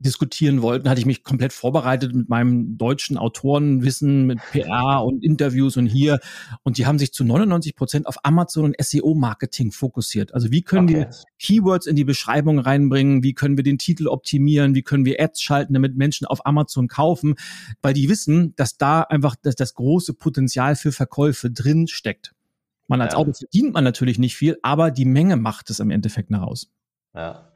[0.00, 5.76] diskutieren wollten, hatte ich mich komplett vorbereitet mit meinem deutschen Autorenwissen, mit PR und Interviews
[5.76, 6.20] und hier.
[6.62, 10.34] Und die haben sich zu 99 Prozent auf Amazon und SEO-Marketing fokussiert.
[10.34, 10.98] Also wie können okay.
[10.98, 13.22] wir Keywords in die Beschreibung reinbringen?
[13.22, 14.74] Wie können wir den Titel optimieren?
[14.74, 17.34] Wie können wir Ads schalten, damit Menschen auf Amazon kaufen?
[17.82, 22.34] Weil die wissen, dass da einfach das, das große Potenzial für Verkäufe drin steckt.
[22.86, 23.18] Man als ja.
[23.18, 26.70] Autor verdient man natürlich nicht viel, aber die Menge macht es im Endeffekt nach raus.
[27.14, 27.47] Ja.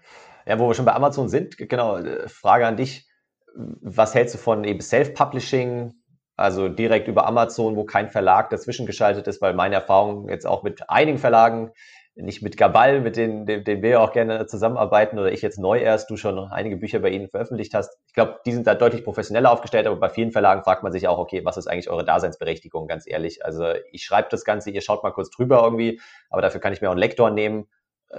[0.46, 3.08] Ja, wo wir schon bei Amazon sind, genau, äh, Frage an dich.
[3.54, 5.92] Was hältst du von eben Self-Publishing,
[6.36, 10.62] also direkt über Amazon, wo kein Verlag dazwischen geschaltet ist, weil meine Erfahrung jetzt auch
[10.62, 11.72] mit einigen Verlagen,
[12.14, 16.10] nicht mit Gabal, mit denen, denen wir auch gerne zusammenarbeiten oder ich jetzt neu erst,
[16.10, 17.96] du schon einige Bücher bei ihnen veröffentlicht hast.
[18.06, 21.08] Ich glaube, die sind da deutlich professioneller aufgestellt, aber bei vielen Verlagen fragt man sich
[21.08, 23.44] auch, okay, was ist eigentlich eure Daseinsberechtigung, ganz ehrlich.
[23.44, 26.82] Also ich schreibe das Ganze, ihr schaut mal kurz drüber irgendwie, aber dafür kann ich
[26.82, 27.66] mir auch einen Lektor nehmen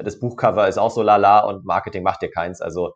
[0.02, 2.62] das Buchcover ist auch so lala und Marketing macht dir keins.
[2.62, 2.94] Also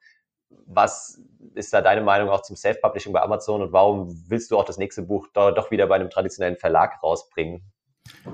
[0.65, 1.21] was
[1.55, 4.77] ist da deine Meinung auch zum Self-Publishing bei Amazon und warum willst du auch das
[4.77, 7.61] nächste Buch doch wieder bei einem traditionellen Verlag rausbringen?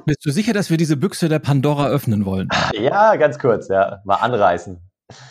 [0.06, 2.50] Bist du sicher, dass wir diese Büchse der Pandora öffnen wollen?
[2.74, 4.02] Ja, ganz kurz, ja.
[4.04, 4.80] Mal anreißen.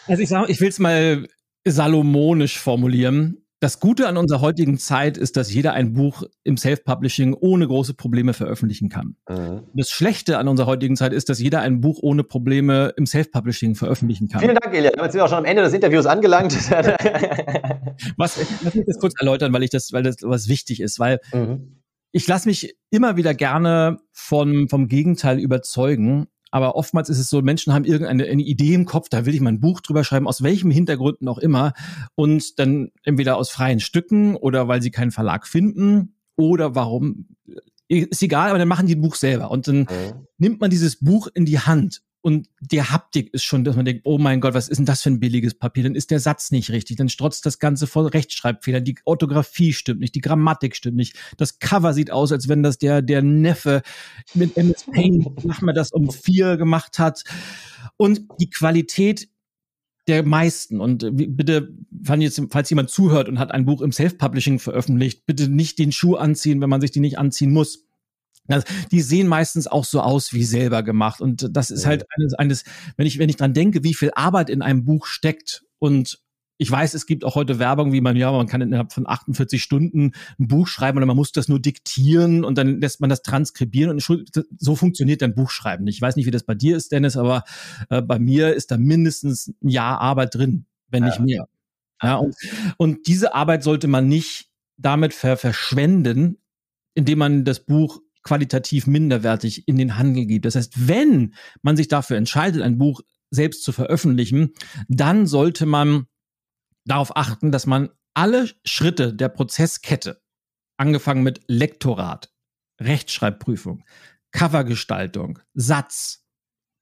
[0.07, 1.27] Also ich sage, ich will es mal
[1.65, 3.42] salomonisch formulieren.
[3.63, 7.95] Das Gute an unserer heutigen Zeit ist, dass jeder ein Buch im Self-Publishing ohne große
[7.95, 9.15] Probleme veröffentlichen kann.
[9.29, 9.63] Mhm.
[9.73, 13.77] Das Schlechte an unserer heutigen Zeit ist, dass jeder ein Buch ohne Probleme im Self-Publishing
[13.77, 14.41] veröffentlichen kann.
[14.41, 14.91] Vielen Dank, Elia.
[14.91, 16.53] Damit sind wir auch schon am Ende des Interviews angelangt.
[18.17, 21.21] was, lass mich das kurz erläutern, weil ich das, weil das was wichtig ist, weil
[21.33, 21.83] mhm.
[22.11, 26.27] ich lasse mich immer wieder gerne von, vom Gegenteil überzeugen.
[26.53, 29.41] Aber oftmals ist es so, Menschen haben irgendeine eine Idee im Kopf, da will ich
[29.41, 31.73] mal ein Buch drüber schreiben, aus welchem Hintergründen auch immer.
[32.15, 37.29] Und dann entweder aus freien Stücken oder weil sie keinen Verlag finden oder warum,
[37.89, 39.51] ist egal, aber dann machen die ein Buch selber.
[39.51, 40.27] Und dann mhm.
[40.37, 44.03] nimmt man dieses Buch in die Hand und die Haptik ist schon, dass man denkt,
[44.05, 45.83] oh mein Gott, was ist denn das für ein billiges Papier?
[45.83, 50.01] Dann ist der Satz nicht richtig, dann strotzt das Ganze voll Rechtschreibfehler, die Orthographie stimmt
[50.01, 53.83] nicht, die Grammatik stimmt nicht, das Cover sieht aus, als wenn das der, der Neffe
[54.35, 57.25] mit MS Paint, machen wir das um vier gemacht hat.
[57.97, 59.29] Und die Qualität
[60.09, 60.81] der meisten.
[60.81, 65.93] Und bitte, falls jemand zuhört und hat ein Buch im Self-Publishing veröffentlicht, bitte nicht den
[65.93, 67.87] Schuh anziehen, wenn man sich die nicht anziehen muss.
[68.49, 71.21] Also, die sehen meistens auch so aus wie selber gemacht.
[71.21, 72.65] Und das ist halt eines, eines,
[72.97, 76.23] wenn ich, wenn ich dran denke, wie viel Arbeit in einem Buch steckt und
[76.63, 79.61] ich weiß, es gibt auch heute Werbung, wie man, ja, man kann innerhalb von 48
[79.61, 83.23] Stunden ein Buch schreiben oder man muss das nur diktieren und dann lässt man das
[83.23, 84.29] transkribieren und
[84.59, 85.89] so funktioniert dann Buchschreiben.
[85.89, 87.43] Ich weiß nicht, wie das bei dir ist, Dennis, aber
[87.91, 91.09] äh, bei mir ist da mindestens ein Jahr Arbeit drin, wenn ja.
[91.09, 91.49] nicht mehr.
[92.01, 92.37] Ja, und,
[92.77, 96.39] und diese Arbeit sollte man nicht damit ver verschwenden,
[96.95, 100.45] indem man das Buch qualitativ minderwertig in den Handel gibt.
[100.45, 104.53] Das heißt, wenn man sich dafür entscheidet, ein Buch selbst zu veröffentlichen,
[104.89, 106.07] dann sollte man
[106.85, 110.21] darauf achten, dass man alle Schritte der Prozesskette,
[110.77, 112.33] angefangen mit Lektorat,
[112.81, 113.85] Rechtschreibprüfung,
[114.33, 116.22] Covergestaltung, Satz,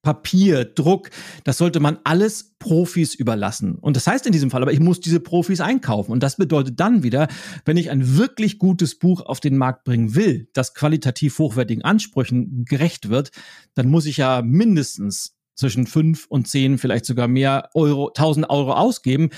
[0.03, 1.11] Papier, Druck,
[1.45, 3.75] das sollte man alles Profis überlassen.
[3.75, 6.13] Und das heißt in diesem Fall, aber ich muss diese Profis einkaufen.
[6.13, 7.29] Und das bedeutet dann wieder,
[7.65, 12.65] wenn ich ein wirklich gutes Buch auf den Markt bringen will, das qualitativ hochwertigen Ansprüchen
[12.65, 13.31] gerecht wird,
[13.75, 18.73] dann muss ich ja mindestens zwischen fünf und zehn, vielleicht sogar mehr Euro, tausend Euro
[18.73, 19.29] ausgeben.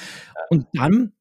[0.50, 1.12] Und dann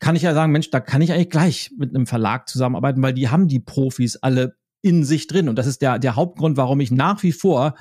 [0.00, 3.14] kann ich ja sagen, Mensch, da kann ich eigentlich gleich mit einem Verlag zusammenarbeiten, weil
[3.14, 5.48] die haben die Profis alle in sich drin.
[5.48, 7.74] Und das ist der, der Hauptgrund, warum ich nach wie vor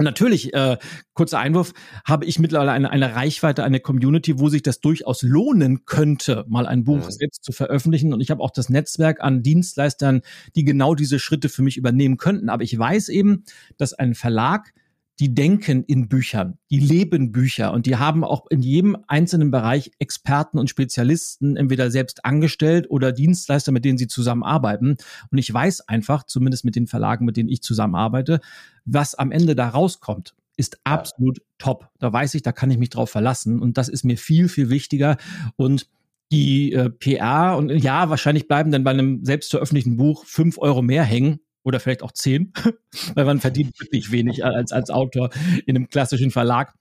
[0.00, 0.78] und natürlich, äh,
[1.12, 1.74] kurzer Einwurf,
[2.06, 6.66] habe ich mittlerweile eine, eine Reichweite, eine Community, wo sich das durchaus lohnen könnte, mal
[6.66, 7.10] ein Buch mhm.
[7.10, 8.14] selbst zu veröffentlichen.
[8.14, 10.22] Und ich habe auch das Netzwerk an Dienstleistern,
[10.56, 12.48] die genau diese Schritte für mich übernehmen könnten.
[12.48, 13.44] Aber ich weiß eben,
[13.76, 14.72] dass ein Verlag
[15.20, 19.90] die denken in Büchern, die leben Bücher und die haben auch in jedem einzelnen Bereich
[19.98, 24.96] Experten und Spezialisten, entweder selbst angestellt oder Dienstleister, mit denen sie zusammenarbeiten.
[25.30, 28.40] Und ich weiß einfach, zumindest mit den Verlagen, mit denen ich zusammenarbeite,
[28.86, 31.44] was am Ende da rauskommt ist absolut ja.
[31.58, 31.88] top.
[32.00, 33.60] Da weiß ich, da kann ich mich drauf verlassen.
[33.62, 35.16] Und das ist mir viel, viel wichtiger.
[35.56, 35.88] Und
[36.32, 40.82] die äh, PR und ja, wahrscheinlich bleiben dann bei einem selbst veröffentlichten Buch fünf Euro
[40.82, 42.52] mehr hängen oder vielleicht auch zehn,
[43.14, 45.30] weil man verdient wirklich wenig als, als Autor
[45.66, 46.74] in einem klassischen Verlag.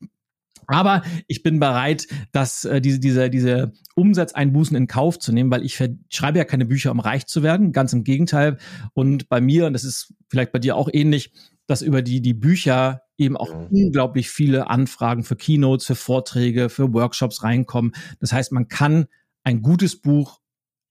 [0.68, 5.66] Aber ich bin bereit, dass äh, diese, diese, diese Umsatzeinbußen in Kauf zu nehmen, weil
[5.66, 5.76] ich
[6.10, 7.72] schreibe ja keine Bücher, um reich zu werden.
[7.72, 8.58] Ganz im Gegenteil.
[8.94, 11.32] Und bei mir, und das ist vielleicht bei dir auch ähnlich,
[11.66, 13.68] dass über die, die Bücher eben auch mhm.
[13.72, 17.94] unglaublich viele Anfragen für Keynotes, für Vorträge, für Workshops reinkommen.
[18.20, 19.08] Das heißt, man kann
[19.44, 20.40] ein gutes Buch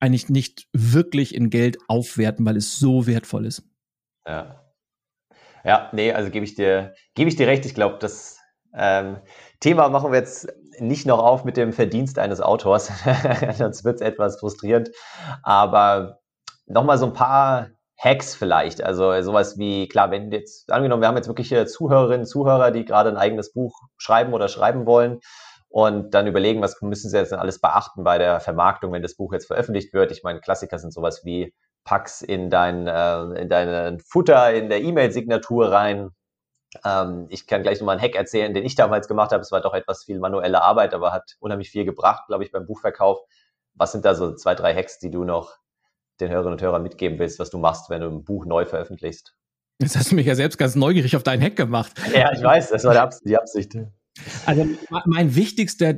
[0.01, 3.65] eigentlich nicht wirklich in Geld aufwerten, weil es so wertvoll ist.
[4.29, 4.63] Ja.
[5.65, 7.65] Ja, nee, also gebe ich dir, gebe ich dir recht.
[7.67, 8.39] Ich glaube, das
[8.75, 9.19] ähm,
[9.61, 12.93] Thema machen wir jetzt nicht noch auf mit dem Verdienst eines Autors,
[13.57, 14.91] sonst wird es etwas frustrierend.
[15.43, 16.21] Aber
[16.67, 18.83] nochmal so ein paar Hacks vielleicht.
[18.83, 23.11] Also sowas wie, klar, wenn jetzt, angenommen, wir haben jetzt wirklich Zuhörerinnen, Zuhörer, die gerade
[23.11, 25.21] ein eigenes Buch schreiben oder schreiben wollen
[25.69, 29.33] und dann überlegen, was müssen sie jetzt alles beachten bei der Vermarktung, wenn das Buch
[29.33, 30.13] jetzt veröffentlicht wird.
[30.13, 31.53] Ich meine, Klassiker sind sowas wie
[31.89, 36.11] pack's in dein, äh, in deinen Futter in der E-Mail-Signatur rein.
[36.85, 39.41] Ähm, ich kann gleich nochmal einen Hack erzählen, den ich damals gemacht habe.
[39.41, 42.67] Es war doch etwas viel manuelle Arbeit, aber hat unheimlich viel gebracht, glaube ich, beim
[42.67, 43.21] Buchverkauf.
[43.73, 45.57] Was sind da so zwei, drei Hacks, die du noch
[46.21, 49.35] den Hörerinnen und Hörern mitgeben willst, was du machst, wenn du ein Buch neu veröffentlichst?
[49.81, 51.93] Jetzt hast du mich ja selbst ganz neugierig auf deinen Hack gemacht.
[52.13, 53.79] Ja, ich weiß, das war die Absicht.
[54.45, 54.67] Also
[55.07, 55.95] mein wichtigster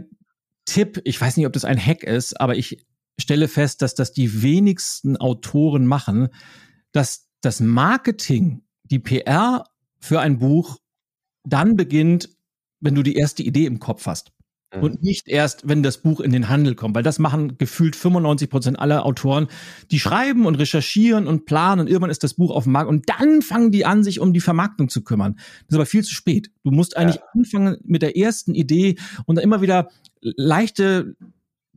[0.67, 2.87] Tipp, ich weiß nicht, ob das ein Hack ist, aber ich
[3.21, 6.29] stelle fest, dass das die wenigsten Autoren machen,
[6.93, 9.65] dass das Marketing, die PR
[9.99, 10.79] für ein Buch
[11.45, 12.31] dann beginnt,
[12.81, 14.33] wenn du die erste Idee im Kopf hast.
[14.75, 14.83] Mhm.
[14.83, 18.49] Und nicht erst, wenn das Buch in den Handel kommt, weil das machen gefühlt 95
[18.51, 19.49] Prozent aller Autoren.
[19.91, 23.09] Die schreiben und recherchieren und planen und irgendwann ist das Buch auf dem Markt und
[23.09, 25.35] dann fangen die an, sich um die Vermarktung zu kümmern.
[25.35, 26.51] Das ist aber viel zu spät.
[26.63, 27.23] Du musst eigentlich ja.
[27.35, 29.89] anfangen mit der ersten Idee und dann immer wieder
[30.21, 31.17] leichte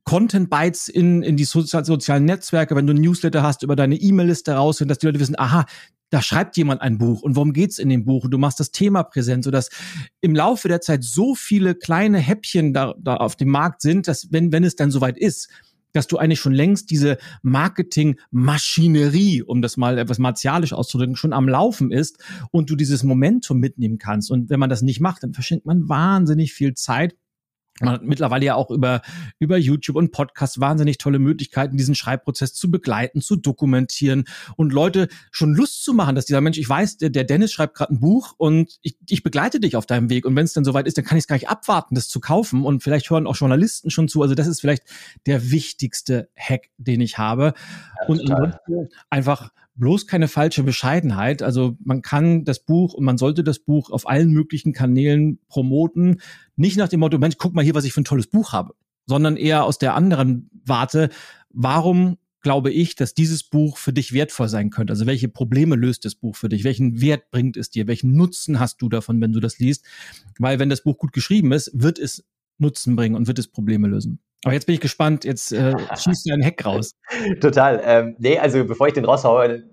[0.06, 4.84] Content-Bytes in, in die sozialen Netzwerke, wenn du ein Newsletter hast, über deine E-Mail-Liste raus,
[4.86, 5.66] dass die Leute wissen, aha,
[6.10, 8.70] da schreibt jemand ein Buch und worum geht's in dem Buch und du machst das
[8.70, 9.70] Thema präsent, sodass
[10.22, 14.32] im Laufe der Zeit so viele kleine Häppchen da, da auf dem Markt sind, dass
[14.32, 15.50] wenn, wenn es dann soweit ist,
[15.92, 21.48] dass du eigentlich schon längst diese Marketing-Maschinerie, um das mal etwas martialisch auszudrücken, schon am
[21.48, 22.20] Laufen ist
[22.52, 24.30] und du dieses Momentum mitnehmen kannst.
[24.30, 27.16] Und wenn man das nicht macht, dann verschenkt man wahnsinnig viel Zeit
[27.80, 29.02] man hat mittlerweile ja auch über,
[29.40, 35.08] über YouTube und Podcast wahnsinnig tolle Möglichkeiten, diesen Schreibprozess zu begleiten, zu dokumentieren und Leute
[35.32, 38.00] schon Lust zu machen, dass dieser Mensch, ich weiß, der, der Dennis schreibt gerade ein
[38.00, 40.98] Buch und ich, ich begleite dich auf deinem Weg und wenn es dann soweit ist,
[40.98, 43.90] dann kann ich es gar nicht abwarten, das zu kaufen und vielleicht hören auch Journalisten
[43.90, 44.22] schon zu.
[44.22, 44.84] Also das ist vielleicht
[45.26, 47.54] der wichtigste Hack, den ich habe.
[48.02, 48.32] Ja, und
[49.10, 51.42] einfach bloß keine falsche Bescheidenheit.
[51.42, 56.22] Also man kann das Buch und man sollte das Buch auf allen möglichen Kanälen promoten.
[56.56, 58.76] Nicht nach dem Motto, Mensch, guck mal hier, was ich für ein tolles Buch habe,
[59.06, 61.10] sondern eher aus der anderen Warte,
[61.50, 64.92] warum glaube ich, dass dieses Buch für dich wertvoll sein könnte.
[64.92, 66.66] Also welche Probleme löst das Buch für dich?
[66.66, 67.88] Welchen Wert bringt es dir?
[67.88, 69.86] Welchen Nutzen hast du davon, wenn du das liest?
[70.38, 72.26] Weil wenn das Buch gut geschrieben ist, wird es
[72.58, 74.20] Nutzen bringen und wird es Probleme lösen.
[74.44, 76.96] Aber jetzt bin ich gespannt, jetzt äh, schießt du einen Hack raus.
[77.40, 77.82] Total.
[77.84, 79.64] Ähm, nee, also bevor ich den raushaue,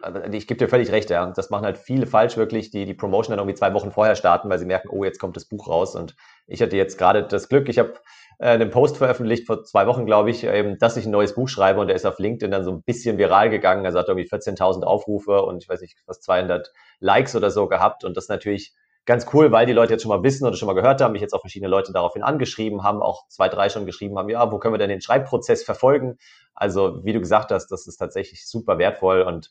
[0.00, 1.26] also ich gebe dir völlig recht, ja.
[1.32, 4.48] Das machen halt viele falsch wirklich, die die Promotion dann irgendwie zwei Wochen vorher starten,
[4.48, 5.96] weil sie merken, oh, jetzt kommt das Buch raus.
[5.96, 6.14] Und
[6.46, 7.94] ich hatte jetzt gerade das Glück, ich habe
[8.38, 11.48] äh, einen Post veröffentlicht vor zwei Wochen, glaube ich, eben, dass ich ein neues Buch
[11.48, 13.84] schreibe und der ist auf LinkedIn dann so ein bisschen viral gegangen.
[13.86, 18.04] Also hat irgendwie 14.000 Aufrufe und ich weiß nicht, fast 200 Likes oder so gehabt.
[18.04, 18.74] Und das natürlich
[19.08, 21.22] ganz cool, weil die Leute jetzt schon mal wissen oder schon mal gehört haben, mich
[21.22, 24.58] jetzt auch verschiedene Leute daraufhin angeschrieben haben, auch zwei, drei schon geschrieben haben, ja, wo
[24.58, 26.18] können wir denn den Schreibprozess verfolgen?
[26.54, 29.50] Also, wie du gesagt hast, das ist tatsächlich super wertvoll und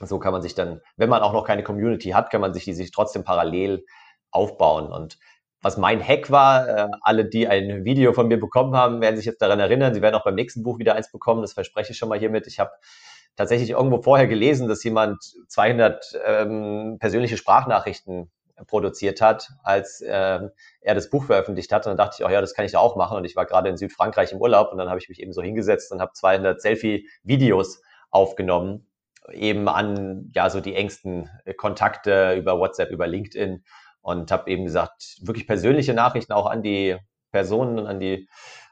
[0.00, 2.62] so kann man sich dann, wenn man auch noch keine Community hat, kann man sich
[2.62, 3.84] die sich trotzdem parallel
[4.30, 4.92] aufbauen.
[4.92, 5.18] Und
[5.62, 9.26] was mein Hack war, äh, alle, die ein Video von mir bekommen haben, werden sich
[9.26, 11.98] jetzt daran erinnern, sie werden auch beim nächsten Buch wieder eins bekommen, das verspreche ich
[11.98, 12.46] schon mal hiermit.
[12.46, 12.70] Ich habe
[13.34, 18.30] tatsächlich irgendwo vorher gelesen, dass jemand 200 ähm, persönliche Sprachnachrichten
[18.66, 20.40] produziert hat, als äh,
[20.80, 21.86] er das Buch veröffentlicht hat.
[21.86, 23.16] Und dann dachte ich, oh ja, das kann ich da auch machen.
[23.16, 25.42] Und ich war gerade in Südfrankreich im Urlaub und dann habe ich mich eben so
[25.42, 28.86] hingesetzt und habe 200 Selfie-Videos aufgenommen,
[29.32, 33.64] eben an ja so die engsten Kontakte über WhatsApp, über LinkedIn
[34.00, 36.96] und habe eben gesagt, wirklich persönliche Nachrichten auch an die
[37.32, 38.28] Personen, an die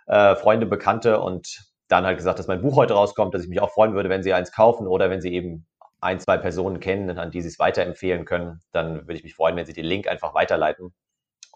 [0.07, 3.61] äh, Freunde, Bekannte und dann halt gesagt, dass mein Buch heute rauskommt, dass ich mich
[3.61, 5.67] auch freuen würde, wenn sie eins kaufen oder wenn sie eben
[6.05, 9.57] ein, zwei Personen kennen, an die sie es weiterempfehlen können, dann würde ich mich freuen,
[9.57, 10.93] wenn sie den Link einfach weiterleiten.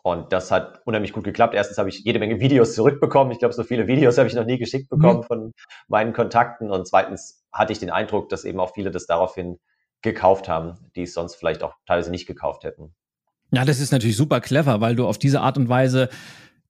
[0.02, 1.54] Und das hat unheimlich gut geklappt.
[1.54, 3.32] Erstens habe ich jede Menge Videos zurückbekommen.
[3.32, 5.24] Ich glaube, so viele Videos habe ich noch nie geschickt bekommen mhm.
[5.24, 5.52] von
[5.88, 6.70] meinen Kontakten.
[6.70, 9.58] Und zweitens hatte ich den Eindruck, dass eben auch viele das daraufhin
[10.02, 12.94] gekauft haben, die es sonst vielleicht auch teilweise nicht gekauft hätten.
[13.50, 16.08] Ja, das ist natürlich super clever, weil du auf diese Art und Weise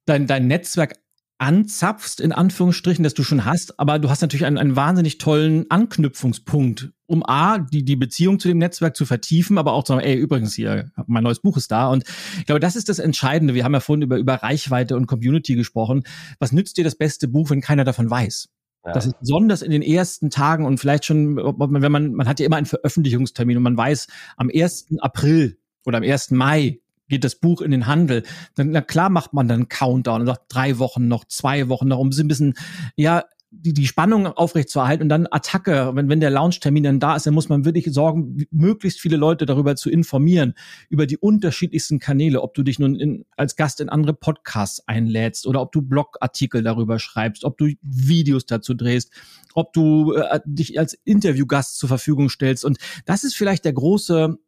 [0.06, 0.96] dein, dein Netzwerk
[1.38, 5.70] anzapfst, in Anführungsstrichen, dass du schon hast, aber du hast natürlich einen, einen wahnsinnig tollen
[5.70, 10.04] Anknüpfungspunkt, um A, die, die Beziehung zu dem Netzwerk zu vertiefen, aber auch zu sagen,
[10.04, 11.88] ey, übrigens hier, mein neues Buch ist da.
[11.88, 12.04] Und
[12.38, 13.54] ich glaube, das ist das Entscheidende.
[13.54, 16.02] Wir haben ja vorhin über, über Reichweite und Community gesprochen.
[16.40, 18.48] Was nützt dir das beste Buch, wenn keiner davon weiß?
[18.84, 18.92] Ja.
[18.92, 22.46] Das ist besonders in den ersten Tagen und vielleicht schon, wenn man, man hat ja
[22.46, 24.86] immer einen Veröffentlichungstermin und man weiß, am 1.
[24.98, 26.32] April oder am 1.
[26.32, 28.22] Mai geht das Buch in den Handel,
[28.54, 31.98] dann na klar macht man dann Countdown und sagt drei Wochen noch, zwei Wochen noch,
[31.98, 32.54] um ein bisschen,
[32.96, 37.26] ja, die, die Spannung aufrechtzuerhalten und dann Attacke, wenn, wenn der Launchtermin dann da ist,
[37.26, 40.54] dann muss man wirklich sorgen, möglichst viele Leute darüber zu informieren,
[40.90, 45.46] über die unterschiedlichsten Kanäle, ob du dich nun in, als Gast in andere Podcasts einlädst
[45.46, 49.12] oder ob du Blogartikel darüber schreibst, ob du Videos dazu drehst,
[49.54, 52.64] ob du äh, dich als Interviewgast zur Verfügung stellst.
[52.64, 54.38] Und das ist vielleicht der große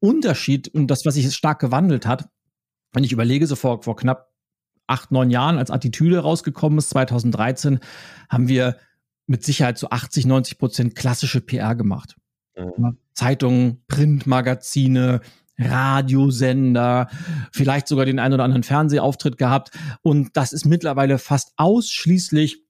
[0.00, 2.28] Unterschied und das, was sich stark gewandelt hat,
[2.92, 4.32] wenn ich überlege, so vor, vor knapp
[4.86, 7.80] acht, neun Jahren, als Attitüde rausgekommen ist, 2013,
[8.28, 8.76] haben wir
[9.26, 12.16] mit Sicherheit so 80, 90 Prozent klassische PR gemacht.
[12.56, 12.98] Mhm.
[13.12, 15.20] Zeitungen, Printmagazine,
[15.58, 17.08] Radiosender,
[17.50, 19.70] vielleicht sogar den einen oder anderen Fernsehauftritt gehabt.
[20.02, 22.62] Und das ist mittlerweile fast ausschließlich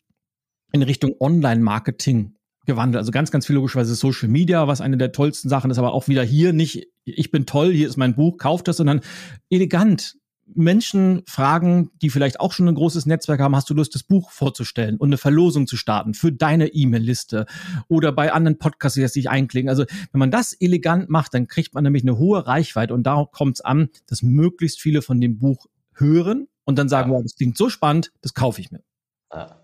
[0.73, 2.36] in Richtung Online-Marketing
[2.67, 2.99] gewandelt.
[2.99, 6.09] Also ganz, ganz viel logischerweise Social Media, was eine der tollsten Sachen ist, aber auch
[6.09, 9.01] wieder hier nicht, ich bin toll, hier ist mein Buch, kauft das, sondern
[9.51, 10.17] elegant.
[10.55, 14.31] Menschen fragen, die vielleicht auch schon ein großes Netzwerk haben, hast du Lust, das Buch
[14.31, 17.47] vorzustellen und eine Verlosung zu starten für deine E-Mail-Liste
[17.89, 19.69] oder bei anderen Podcasts, die sich einklicken.
[19.69, 23.33] Also wenn man das elegant macht, dann kriegt man nämlich eine hohe Reichweite und darauf
[23.33, 27.17] kommt es an, dass möglichst viele von dem Buch hören und dann sagen, ja.
[27.17, 28.83] wow, das klingt so spannend, das kaufe ich mir.
[29.33, 29.61] Ja.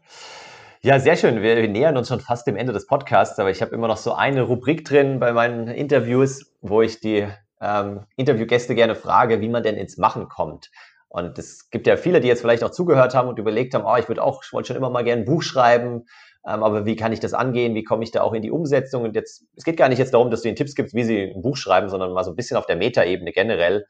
[0.84, 1.42] Ja, sehr schön.
[1.42, 3.98] Wir, wir, nähern uns schon fast dem Ende des Podcasts, aber ich habe immer noch
[3.98, 7.28] so eine Rubrik drin bei meinen Interviews, wo ich die
[7.60, 10.72] ähm, Interviewgäste gerne frage, wie man denn ins Machen kommt.
[11.08, 13.94] Und es gibt ja viele, die jetzt vielleicht auch zugehört haben und überlegt haben, oh,
[13.96, 16.06] ich würde auch, ich wollte schon immer mal gerne ein Buch schreiben,
[16.44, 17.76] ähm, aber wie kann ich das angehen?
[17.76, 19.04] Wie komme ich da auch in die Umsetzung?
[19.04, 21.32] Und jetzt, es geht gar nicht jetzt darum, dass du ihnen Tipps gibst, wie sie
[21.32, 23.86] ein Buch schreiben, sondern mal so ein bisschen auf der Metaebene generell.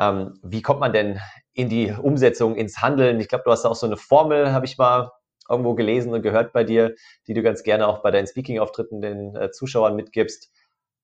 [0.00, 1.20] Ähm, wie kommt man denn
[1.52, 3.20] in die Umsetzung, ins Handeln?
[3.20, 5.10] Ich glaube, du hast auch so eine Formel, habe ich mal
[5.48, 6.94] irgendwo gelesen und gehört bei dir,
[7.26, 10.50] die du ganz gerne auch bei deinen Speaking-Auftritten den äh, Zuschauern mitgibst.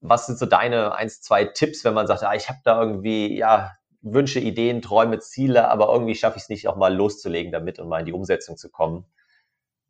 [0.01, 3.37] Was sind so deine eins, zwei Tipps, wenn man sagt, ah, ich habe da irgendwie
[3.37, 3.73] ja
[4.03, 7.89] Wünsche, Ideen, Träume, Ziele, aber irgendwie schaffe ich es nicht, auch mal loszulegen damit und
[7.89, 9.05] mal in die Umsetzung zu kommen?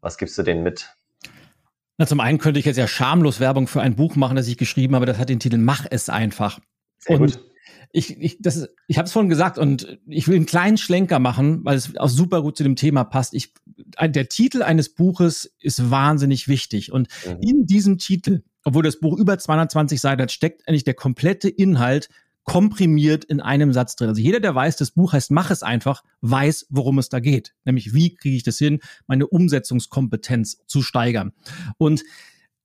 [0.01, 0.95] Was gibst du denen mit?
[1.99, 4.57] Na, zum einen könnte ich jetzt ja schamlos Werbung für ein Buch machen, das ich
[4.57, 5.07] geschrieben habe.
[5.07, 6.59] Das hat den Titel Mach es einfach.
[7.01, 7.51] Sehr und gut
[7.93, 11.65] ich, ich, das ich habe es vorhin gesagt und ich will einen kleinen Schlenker machen,
[11.65, 13.35] weil es auch super gut zu dem Thema passt.
[13.35, 13.53] Ich,
[14.01, 17.39] der Titel eines Buches ist wahnsinnig wichtig und mhm.
[17.41, 22.09] in diesem Titel, obwohl das Buch über 220 Seiten hat, steckt eigentlich der komplette Inhalt
[22.45, 24.09] komprimiert in einem Satz drin.
[24.09, 27.55] Also jeder, der weiß, das Buch heißt Mach es einfach, weiß, worum es da geht.
[27.65, 31.33] Nämlich, wie kriege ich das hin, meine Umsetzungskompetenz zu steigern.
[31.77, 32.03] Und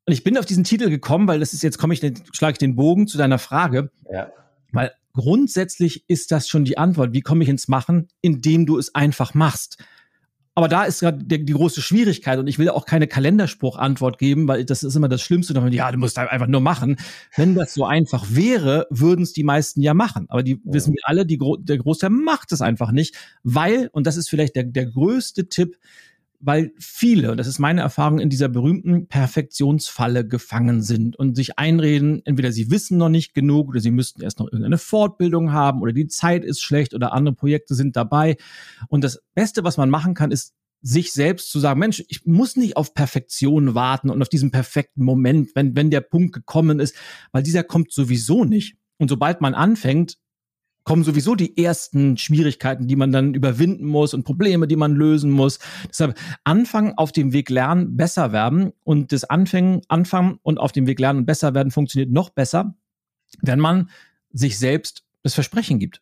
[0.06, 2.58] und ich bin auf diesen Titel gekommen, weil das ist jetzt komme ich, schlage ich
[2.60, 3.91] den Bogen zu deiner Frage.
[4.12, 4.32] Ja.
[4.72, 7.13] Weil grundsätzlich ist das schon die Antwort.
[7.13, 8.10] Wie komme ich ins Machen?
[8.22, 9.84] Indem du es einfach machst.
[10.58, 14.48] Aber da ist gerade die, die, große Schwierigkeit und ich will auch keine Kalenderspruch-Antwort geben,
[14.48, 15.54] weil das ist immer das Schlimmste.
[15.72, 16.96] Ja, du musst einfach nur machen.
[17.36, 20.28] Wenn das so einfach wäre, würden es die meisten ja machen.
[20.30, 24.15] Aber die wissen wir alle, die, der Großteil macht es einfach nicht, weil, und das
[24.15, 25.78] ist vielleicht der, der größte Tipp,
[26.45, 31.58] weil viele, und das ist meine Erfahrung, in dieser berühmten Perfektionsfalle gefangen sind und sich
[31.58, 35.81] einreden, entweder sie wissen noch nicht genug oder sie müssten erst noch irgendeine Fortbildung haben
[35.81, 38.38] oder die Zeit ist schlecht oder andere Projekte sind dabei.
[38.89, 42.55] Und das Beste, was man machen kann, ist sich selbst zu sagen, Mensch, ich muss
[42.55, 46.95] nicht auf Perfektion warten und auf diesen perfekten Moment, wenn, wenn der Punkt gekommen ist,
[47.31, 48.77] weil dieser kommt sowieso nicht.
[48.97, 50.17] Und sobald man anfängt,
[50.86, 55.32] kommen sowieso die ersten Schwierigkeiten, die man dann überwinden muss und Probleme, die man lösen
[55.32, 55.60] muss.
[55.89, 60.88] Deshalb anfangen, auf dem Weg lernen, besser werden und das Anfangen, anfangen und auf dem
[60.88, 62.76] Weg lernen und besser werden funktioniert noch besser,
[63.41, 63.89] wenn man
[64.32, 66.02] sich selbst das Versprechen gibt.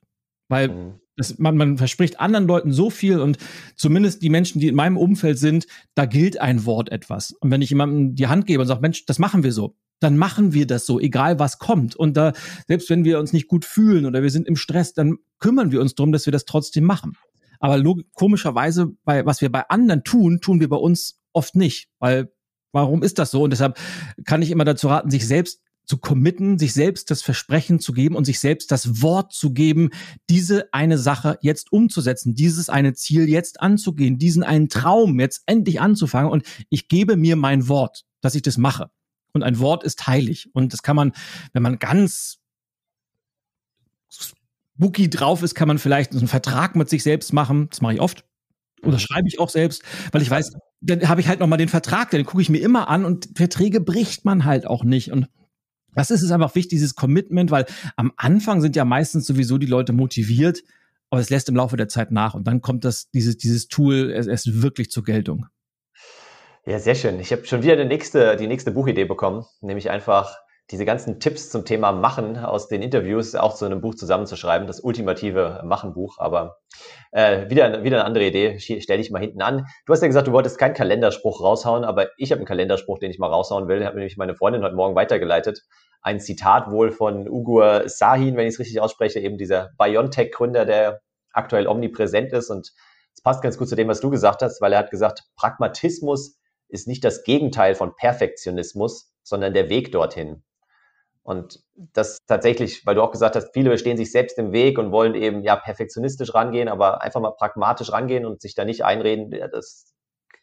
[0.50, 0.94] Weil mhm.
[1.16, 3.38] das, man, man verspricht anderen Leuten so viel und
[3.78, 5.66] zumindest die Menschen, die in meinem Umfeld sind,
[5.96, 7.32] da gilt ein Wort etwas.
[7.32, 10.18] Und wenn ich jemandem die Hand gebe und sage, Mensch, das machen wir so, dann
[10.18, 11.96] machen wir das so, egal was kommt.
[11.96, 12.34] Und da,
[12.68, 15.82] selbst wenn wir uns nicht gut fühlen oder wir sind im Stress, dann kümmern wir
[15.82, 17.14] uns darum, dass wir das trotzdem machen.
[17.60, 17.82] Aber
[18.14, 21.90] komischerweise, bei, was wir bei anderen tun, tun wir bei uns oft nicht.
[22.00, 22.34] Weil,
[22.74, 23.44] warum ist das so?
[23.44, 23.80] Und deshalb
[24.26, 28.16] kann ich immer dazu raten, sich selbst zu committen, sich selbst das Versprechen zu geben
[28.16, 29.90] und sich selbst das Wort zu geben,
[30.30, 35.82] diese eine Sache jetzt umzusetzen, dieses eine Ziel jetzt anzugehen, diesen einen Traum jetzt endlich
[35.82, 38.92] anzufangen und ich gebe mir mein Wort, dass ich das mache
[39.34, 40.50] und ein Wort ist heilig.
[40.54, 41.12] Und das kann man,
[41.52, 42.40] wenn man ganz
[44.10, 47.68] spooky drauf ist, kann man vielleicht einen Vertrag mit sich selbst machen.
[47.70, 48.26] Das mache ich oft.
[48.84, 49.00] Oder mhm.
[49.00, 52.26] schreibe ich auch selbst, weil ich weiß, dann habe ich halt nochmal den Vertrag, den
[52.26, 55.12] gucke ich mir immer an und Verträge bricht man halt auch nicht.
[55.12, 55.28] Und
[55.96, 57.66] das ist es einfach wichtig, dieses Commitment, weil
[57.96, 60.64] am Anfang sind ja meistens sowieso die Leute motiviert,
[61.10, 64.12] aber es lässt im Laufe der Zeit nach und dann kommt das, dieses, dieses Tool
[64.12, 65.46] erst wirklich zur Geltung.
[66.66, 67.20] Ja, sehr schön.
[67.20, 70.38] Ich habe schon wieder die nächste, die nächste Buchidee bekommen, nämlich einfach
[70.72, 74.80] diese ganzen Tipps zum Thema Machen aus den Interviews auch zu einem Buch zusammenzuschreiben, das
[74.80, 76.20] ultimative Machenbuch.
[76.20, 76.60] Aber
[77.12, 79.66] äh, wieder, wieder eine andere Idee, stelle ich mal hinten an.
[79.86, 83.12] Du hast ja gesagt, du wolltest keinen Kalenderspruch raushauen, aber ich habe einen Kalenderspruch, den
[83.12, 83.84] ich mal raushauen will.
[83.84, 85.64] Hat mir nämlich meine Freundin heute Morgen weitergeleitet.
[86.02, 91.02] Ein Zitat wohl von Ugur Sahin, wenn ich es richtig ausspreche, eben dieser BioNTech-Gründer, der
[91.34, 92.50] aktuell omnipräsent ist.
[92.50, 92.72] Und
[93.14, 96.38] es passt ganz gut zu dem, was du gesagt hast, weil er hat gesagt, Pragmatismus
[96.74, 100.44] ist nicht das Gegenteil von Perfektionismus, sondern der Weg dorthin.
[101.22, 104.92] Und das tatsächlich, weil du auch gesagt hast, viele stehen sich selbst im Weg und
[104.92, 109.32] wollen eben ja perfektionistisch rangehen, aber einfach mal pragmatisch rangehen und sich da nicht einreden,
[109.32, 109.94] ja, das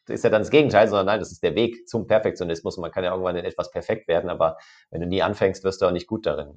[0.09, 2.78] ist ja dann das Gegenteil, sondern nein, das ist der Weg zum Perfektionismus.
[2.78, 4.57] Man kann ja irgendwann in etwas perfekt werden, aber
[4.91, 6.57] wenn du nie anfängst, wirst du auch nicht gut darin.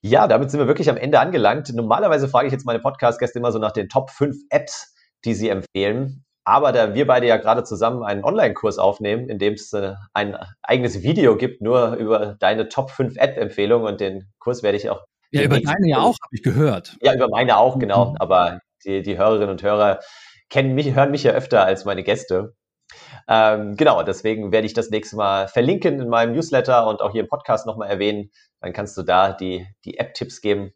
[0.00, 1.72] Ja, damit sind wir wirklich am Ende angelangt.
[1.72, 4.94] Normalerweise frage ich jetzt meine Podcast-Gäste immer so nach den Top 5 Apps,
[5.24, 6.24] die sie empfehlen.
[6.48, 10.34] Aber da wir beide ja gerade zusammen einen Online-Kurs aufnehmen, in dem es äh, ein
[10.62, 15.04] eigenes Video gibt, nur über deine Top 5 App-Empfehlungen und den Kurs werde ich auch.
[15.30, 16.96] Ja, über deine ja auch, habe ich gehört.
[17.02, 18.12] Ja, über meine auch, genau.
[18.12, 18.16] Mhm.
[18.18, 20.00] Aber die, die Hörerinnen und Hörer
[20.48, 22.54] kennen mich, hören mich ja öfter als meine Gäste.
[23.28, 27.20] Ähm, genau, deswegen werde ich das nächste Mal verlinken in meinem Newsletter und auch hier
[27.20, 28.30] im Podcast nochmal erwähnen.
[28.62, 30.72] Dann kannst du da die, die App-Tipps geben.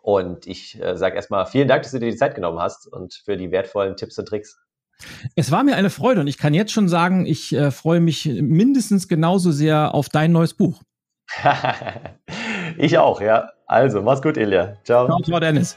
[0.00, 3.12] Und ich äh, sage erstmal vielen Dank, dass du dir die Zeit genommen hast und
[3.26, 4.58] für die wertvollen Tipps und Tricks.
[5.34, 8.24] Es war mir eine Freude und ich kann jetzt schon sagen, ich äh, freue mich
[8.26, 10.82] mindestens genauso sehr auf dein neues Buch.
[12.78, 13.50] ich auch, ja.
[13.66, 14.76] Also, mach's gut, Ilja.
[14.84, 15.06] Ciao.
[15.06, 15.76] Ciao, ciao Dennis.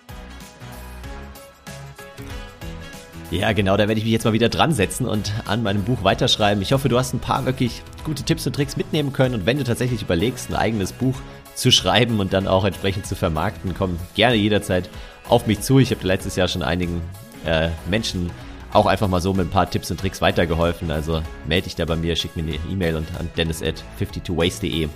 [3.32, 6.04] Ja, genau, da werde ich mich jetzt mal wieder dran setzen und an meinem Buch
[6.04, 6.64] weiterschreiben.
[6.64, 9.58] Ich hoffe, du hast ein paar wirklich gute Tipps und Tricks mitnehmen können und wenn
[9.58, 11.14] du tatsächlich überlegst, ein eigenes Buch
[11.54, 14.90] zu schreiben und dann auch entsprechend zu vermarkten, komm gerne jederzeit
[15.28, 15.78] auf mich zu.
[15.78, 17.02] Ich habe letztes Jahr schon einigen
[17.46, 18.32] äh, Menschen
[18.74, 20.92] auch einfach mal so mit ein paar Tipps und Tricks weitergeholfen.
[20.92, 24.90] Also melde dich da bei mir, schick mir eine E-Mail und an dennis at 52ways.de.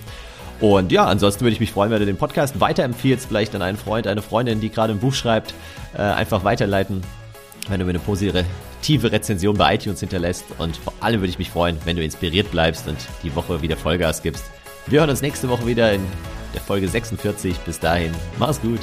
[0.59, 3.77] Und ja, ansonsten würde ich mich freuen, wenn du den Podcast weiterempfiehlst, vielleicht an einen
[3.77, 5.53] Freund, eine Freundin, die gerade ein Buch schreibt,
[5.93, 7.01] äh, einfach weiterleiten,
[7.67, 8.45] wenn du mir eine positive
[9.11, 10.45] Rezension bei iTunes hinterlässt.
[10.59, 13.75] Und vor allem würde ich mich freuen, wenn du inspiriert bleibst und die Woche wieder
[13.75, 14.45] Vollgas gibst.
[14.87, 16.01] Wir hören uns nächste Woche wieder in
[16.53, 17.57] der Folge 46.
[17.59, 18.79] Bis dahin, mach's gut.